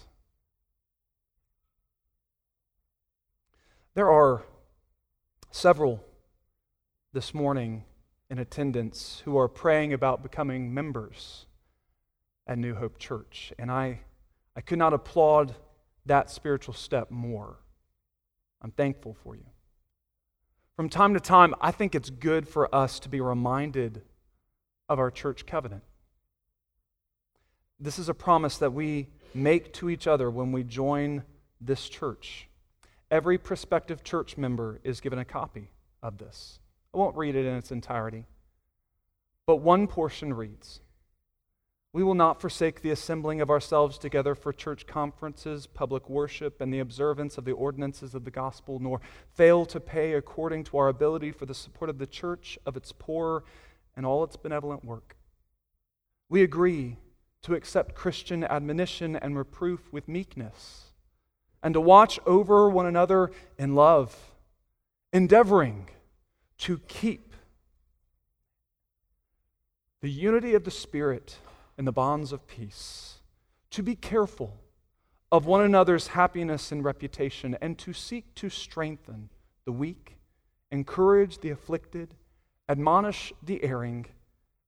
There 3.93 4.11
are 4.11 4.43
several 5.51 6.03
this 7.13 7.33
morning 7.33 7.85
in 8.29 8.39
attendance 8.39 9.21
who 9.23 9.37
are 9.37 9.47
praying 9.47 9.93
about 9.93 10.21
becoming 10.21 10.73
members 10.73 11.45
at 12.45 12.57
New 12.57 12.75
Hope 12.75 12.99
Church, 12.99 13.53
and 13.57 13.71
I, 13.71 14.01
I 14.53 14.59
could 14.59 14.77
not 14.77 14.93
applaud 14.93 15.55
that 16.05 16.29
spiritual 16.29 16.73
step 16.73 17.09
more. 17.09 17.57
I'm 18.61 18.71
thankful 18.71 19.15
for 19.23 19.35
you. 19.35 19.45
From 20.75 20.89
time 20.89 21.13
to 21.13 21.21
time, 21.21 21.55
I 21.61 21.71
think 21.71 21.95
it's 21.95 22.09
good 22.09 22.49
for 22.49 22.73
us 22.75 22.99
to 22.99 23.09
be 23.09 23.21
reminded 23.21 24.01
of 24.89 24.99
our 24.99 25.09
church 25.09 25.45
covenant. 25.45 25.83
This 27.79 27.99
is 27.99 28.09
a 28.09 28.13
promise 28.13 28.57
that 28.57 28.73
we 28.73 29.07
make 29.35 29.71
to 29.73 29.89
each 29.89 30.07
other 30.07 30.31
when 30.31 30.51
we 30.51 30.63
join 30.63 31.23
this 31.61 31.87
church. 31.87 32.47
Every 33.11 33.37
prospective 33.37 34.03
church 34.03 34.35
member 34.35 34.79
is 34.83 34.99
given 34.99 35.19
a 35.19 35.25
copy 35.25 35.69
of 36.01 36.17
this. 36.17 36.59
I 36.93 36.97
won't 36.97 37.15
read 37.15 37.35
it 37.35 37.45
in 37.45 37.55
its 37.55 37.71
entirety, 37.71 38.25
but 39.45 39.57
one 39.57 39.85
portion 39.85 40.33
reads 40.33 40.81
We 41.93 42.03
will 42.03 42.15
not 42.15 42.41
forsake 42.41 42.81
the 42.81 42.89
assembling 42.89 43.41
of 43.41 43.51
ourselves 43.51 43.99
together 43.99 44.33
for 44.33 44.51
church 44.51 44.87
conferences, 44.87 45.67
public 45.67 46.09
worship, 46.09 46.59
and 46.59 46.73
the 46.73 46.79
observance 46.79 47.37
of 47.37 47.45
the 47.45 47.51
ordinances 47.51 48.15
of 48.15 48.25
the 48.25 48.31
gospel, 48.31 48.79
nor 48.79 49.01
fail 49.35 49.67
to 49.67 49.79
pay 49.79 50.13
according 50.13 50.63
to 50.65 50.77
our 50.77 50.87
ability 50.87 51.31
for 51.31 51.45
the 51.45 51.53
support 51.53 51.91
of 51.91 51.99
the 51.99 52.07
church, 52.07 52.57
of 52.65 52.75
its 52.75 52.91
poor, 52.91 53.43
and 53.95 54.03
all 54.03 54.23
its 54.23 54.35
benevolent 54.35 54.83
work. 54.83 55.15
We 56.27 56.41
agree 56.41 56.97
to 57.47 57.55
accept 57.55 57.95
Christian 57.95 58.43
admonition 58.43 59.15
and 59.15 59.37
reproof 59.37 59.93
with 59.93 60.09
meekness 60.09 60.87
and 61.63 61.73
to 61.73 61.79
watch 61.79 62.19
over 62.25 62.69
one 62.69 62.85
another 62.85 63.31
in 63.57 63.73
love, 63.73 64.33
endeavoring 65.13 65.87
to 66.57 66.79
keep 66.89 67.33
the 70.01 70.09
unity 70.09 70.55
of 70.55 70.65
the 70.65 70.71
Spirit 70.71 71.37
in 71.77 71.85
the 71.85 71.93
bonds 71.93 72.33
of 72.33 72.45
peace, 72.47 73.19
to 73.71 73.81
be 73.81 73.95
careful 73.95 74.57
of 75.31 75.45
one 75.45 75.63
another's 75.63 76.07
happiness 76.07 76.73
and 76.73 76.83
reputation, 76.83 77.55
and 77.61 77.77
to 77.77 77.93
seek 77.93 78.35
to 78.35 78.49
strengthen 78.49 79.29
the 79.63 79.71
weak, 79.71 80.17
encourage 80.69 81.37
the 81.37 81.51
afflicted, 81.51 82.13
admonish 82.67 83.31
the 83.41 83.63
erring, 83.63 84.05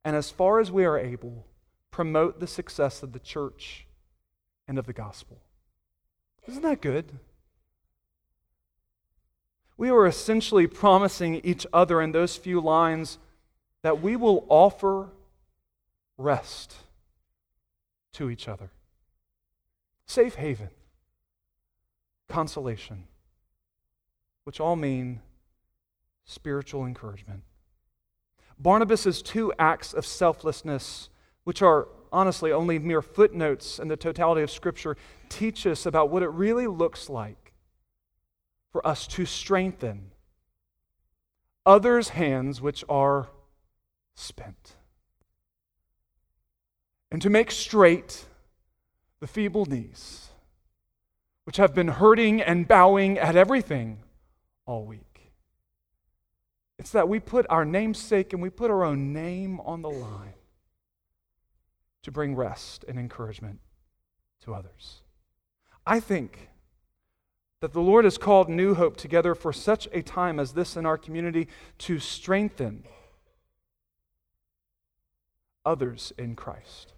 and 0.05 0.15
as 0.15 0.31
far 0.31 0.61
as 0.61 0.71
we 0.71 0.85
are 0.85 0.97
able, 0.97 1.45
promote 1.91 2.39
the 2.39 2.47
success 2.47 3.03
of 3.03 3.13
the 3.13 3.19
church 3.19 3.85
and 4.67 4.77
of 4.77 4.85
the 4.85 4.93
gospel. 4.93 5.41
Isn't 6.47 6.63
that 6.63 6.81
good? 6.81 7.11
We 9.77 9.89
are 9.89 10.05
essentially 10.05 10.67
promising 10.67 11.35
each 11.43 11.65
other 11.71 12.01
in 12.01 12.11
those 12.11 12.35
few 12.35 12.59
lines 12.59 13.17
that 13.81 14.01
we 14.01 14.15
will 14.15 14.45
offer 14.49 15.09
rest 16.17 16.75
to 18.13 18.29
each 18.29 18.47
other, 18.47 18.71
safe 20.05 20.35
haven, 20.35 20.69
consolation, 22.27 23.05
which 24.43 24.59
all 24.59 24.75
mean 24.75 25.21
spiritual 26.25 26.85
encouragement. 26.85 27.43
Barnabas' 28.59 29.21
two 29.21 29.53
acts 29.57 29.93
of 29.93 30.05
selflessness, 30.05 31.08
which 31.43 31.61
are 31.61 31.87
honestly 32.11 32.51
only 32.51 32.79
mere 32.79 33.01
footnotes 33.01 33.79
in 33.79 33.87
the 33.87 33.97
totality 33.97 34.41
of 34.41 34.51
Scripture, 34.51 34.97
teach 35.29 35.65
us 35.65 35.85
about 35.85 36.09
what 36.09 36.23
it 36.23 36.29
really 36.29 36.67
looks 36.67 37.09
like 37.09 37.53
for 38.71 38.85
us 38.85 39.07
to 39.07 39.25
strengthen 39.25 40.11
others' 41.65 42.09
hands 42.09 42.61
which 42.61 42.83
are 42.89 43.29
spent, 44.15 44.75
and 47.11 47.21
to 47.21 47.29
make 47.29 47.51
straight 47.51 48.25
the 49.19 49.27
feeble 49.27 49.65
knees 49.65 50.29
which 51.45 51.57
have 51.57 51.73
been 51.73 51.87
hurting 51.87 52.41
and 52.41 52.67
bowing 52.67 53.17
at 53.17 53.35
everything 53.35 53.97
all 54.65 54.85
week. 54.85 55.31
It's 56.77 56.91
that 56.91 57.09
we 57.09 57.19
put 57.19 57.45
our 57.49 57.65
namesake 57.65 58.33
and 58.33 58.41
we 58.41 58.49
put 58.49 58.69
our 58.69 58.83
own 58.83 59.13
name 59.13 59.59
on 59.61 59.81
the 59.81 59.89
line 59.89 60.35
to 62.03 62.11
bring 62.11 62.35
rest 62.35 62.85
and 62.87 62.97
encouragement 62.97 63.59
to 64.43 64.53
others. 64.53 65.01
I 65.85 65.99
think 65.99 66.49
that 67.61 67.73
the 67.73 67.81
Lord 67.81 68.05
has 68.05 68.17
called 68.17 68.49
New 68.49 68.75
Hope 68.75 68.95
together 68.95 69.35
for 69.35 69.51
such 69.51 69.87
a 69.91 70.01
time 70.01 70.39
as 70.39 70.53
this 70.53 70.77
in 70.77 70.85
our 70.85 70.97
community 70.97 71.47
to 71.79 71.99
strengthen 71.99 72.85
others 75.65 76.13
in 76.17 76.35
Christ, 76.35 76.93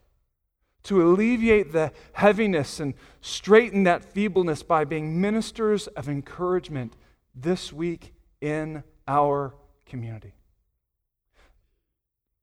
to 0.83 1.01
alleviate 1.01 1.71
the 1.71 1.91
heaviness 2.13 2.79
and 2.79 2.93
straighten 3.21 3.83
that 3.83 4.03
feebleness 4.03 4.61
by 4.61 4.85
being 4.85 5.19
ministers 5.19 5.87
of 5.87 6.07
encouragement 6.07 6.95
this 7.33 7.73
week 7.73 8.13
in 8.39 8.83
our 9.07 9.55
community. 9.85 10.33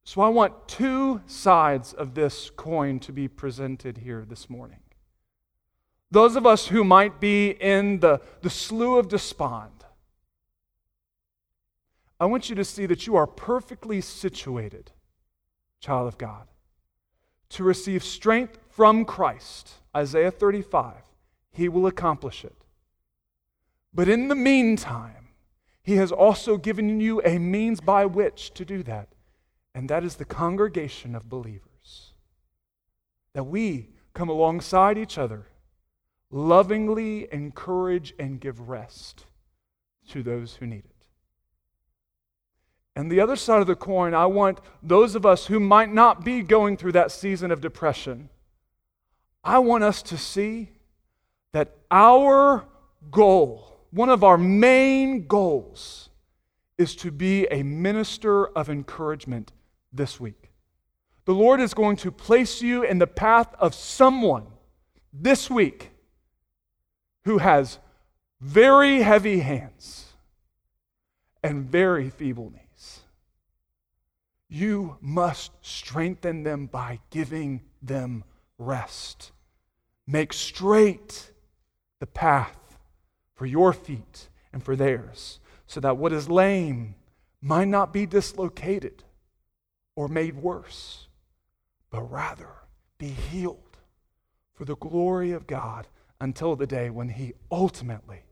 So 0.09 0.23
I 0.23 0.29
want 0.29 0.69
two 0.69 1.21
sides 1.27 1.93
of 1.93 2.15
this 2.15 2.49
coin 2.49 2.99
to 3.01 3.13
be 3.13 3.29
presented 3.29 3.99
here 3.99 4.25
this 4.27 4.49
morning. 4.49 4.79
Those 6.11 6.35
of 6.35 6.47
us 6.47 6.69
who 6.69 6.83
might 6.83 7.21
be 7.21 7.51
in 7.51 8.01
the, 8.01 8.23
the 8.41 8.49
slough 8.49 9.01
of 9.01 9.09
despond, 9.09 9.85
I 12.19 12.25
want 12.25 12.49
you 12.49 12.57
to 12.57 12.65
see 12.65 12.87
that 12.87 13.07
you 13.07 13.17
are 13.17 13.27
perfectly 13.27 14.01
situated, 14.01 14.93
child 15.79 16.09
of 16.09 16.17
God, 16.17 16.49
to 17.51 17.63
receive 17.63 18.03
strength 18.03 18.59
from 18.71 19.05
Christ. 19.05 19.75
Isaiah 19.95 20.31
35, 20.31 21.03
He 21.51 21.69
will 21.69 21.87
accomplish 21.87 22.47
it. 22.47 22.57
But 23.93 24.09
in 24.09 24.29
the 24.29 24.35
meantime, 24.35 25.29
He 25.83 25.97
has 25.97 26.11
also 26.11 26.57
given 26.57 26.99
you 26.99 27.21
a 27.27 27.39
means 27.39 27.83
by 27.83 28.07
which 28.07 28.55
to 28.55 28.65
do 28.65 28.83
that 28.85 29.09
and 29.79 29.89
that 29.89 30.03
is 30.03 30.17
the 30.17 30.25
congregation 30.25 31.15
of 31.15 31.29
believers. 31.29 32.13
That 33.33 33.45
we 33.45 33.91
come 34.13 34.29
alongside 34.29 34.99
each 34.99 35.17
other, 35.17 35.47
lovingly 36.33 37.33
encourage 37.33 38.13
and 38.19 38.41
give 38.41 38.69
rest 38.69 39.27
to 40.09 40.25
those 40.25 40.57
who 40.57 40.67
need 40.67 40.85
it. 40.85 41.07
And 42.97 43.09
the 43.09 43.21
other 43.21 43.37
side 43.37 43.61
of 43.61 43.69
the 43.69 43.77
coin, 43.77 44.15
I 44.15 44.27
want 44.27 44.61
those 44.83 45.15
of 45.15 45.25
us 45.25 45.47
who 45.47 45.61
might 45.61 45.95
not 45.95 46.25
be 46.25 46.43
going 46.43 46.77
through 46.77 46.93
that 46.93 47.13
season 47.13 47.53
of 47.53 47.61
depression, 47.61 48.31
I 49.45 49.61
want 49.61 49.85
us 49.85 50.03
to 50.03 50.19
see 50.19 50.73
that 51.53 51.77
our 51.89 52.67
goal, 53.13 53.79
one 53.93 54.09
of 54.09 54.25
our 54.25 54.39
main 54.39 55.29
goals, 55.29 56.11
is 56.79 56.97
to 56.97 57.13
be 57.13 57.47
a 57.53 57.63
minister 57.63 58.49
of 58.49 58.69
encouragement 58.69 59.53
this 59.93 60.19
week. 60.21 60.51
The 61.25 61.35
Lord 61.35 61.61
is 61.61 61.75
going 61.75 61.97
to 61.99 62.11
place 62.11 62.63
you 62.63 62.83
in 62.83 62.99
the 62.99 63.07
path 63.07 63.55
of 63.59 63.75
someone 63.75 64.47
this 65.13 65.51
week 65.51 65.91
who 67.25 67.39
has 67.39 67.79
very 68.41 69.03
heavy 69.03 69.41
hands 69.41 70.07
and 71.43 71.69
very 71.69 72.09
feeble 72.09 72.51
knees. 72.51 73.01
You 74.49 74.97
must 75.01 75.53
strengthen 75.61 76.43
them 76.43 76.67
by 76.67 77.01
giving 77.11 77.63
them 77.83 78.25
rest. 78.57 79.33
Make 80.07 80.33
straight 80.33 81.33
the 82.01 82.07
path 82.07 82.79
for 83.35 83.45
your 83.45 83.73
feet 83.73 84.29
and 84.53 84.63
for 84.63 84.75
theirs, 84.75 85.41
so 85.67 85.81
that 85.81 85.99
what 85.99 86.13
is 86.13 86.31
lame 86.31 86.95
might 87.43 87.69
not 87.69 87.93
be 87.93 88.07
dislocated 88.07 89.05
or 89.99 90.07
made 90.07 90.37
worse, 90.37 91.09
but 91.91 92.03
rather 92.03 92.51
be 92.99 93.09
healed 93.09 93.79
for 94.55 94.65
the 94.65 94.77
glory 94.77 95.33
of 95.33 95.49
God 95.49 95.89
until 96.21 96.55
the 96.55 96.69
day 96.69 96.89
when 96.89 97.09
He 97.09 97.33
ultimately 97.51 98.23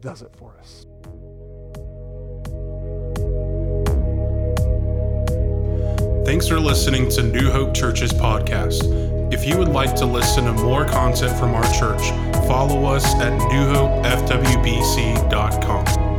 does 0.00 0.22
it 0.22 0.34
for 0.34 0.56
us. 0.58 0.86
Thanks 6.26 6.48
for 6.48 6.58
listening 6.58 7.08
to 7.10 7.22
New 7.22 7.52
Hope 7.52 7.74
Church's 7.74 8.12
podcast. 8.12 8.82
If 9.32 9.46
you 9.46 9.56
would 9.58 9.68
like 9.68 9.94
to 9.96 10.04
listen 10.04 10.46
to 10.46 10.52
more 10.52 10.84
content 10.84 11.38
from 11.38 11.54
our 11.54 11.72
church, 11.72 12.02
follow 12.48 12.86
us 12.86 13.06
at 13.20 13.40
newhopefwbc.com. 13.40 16.11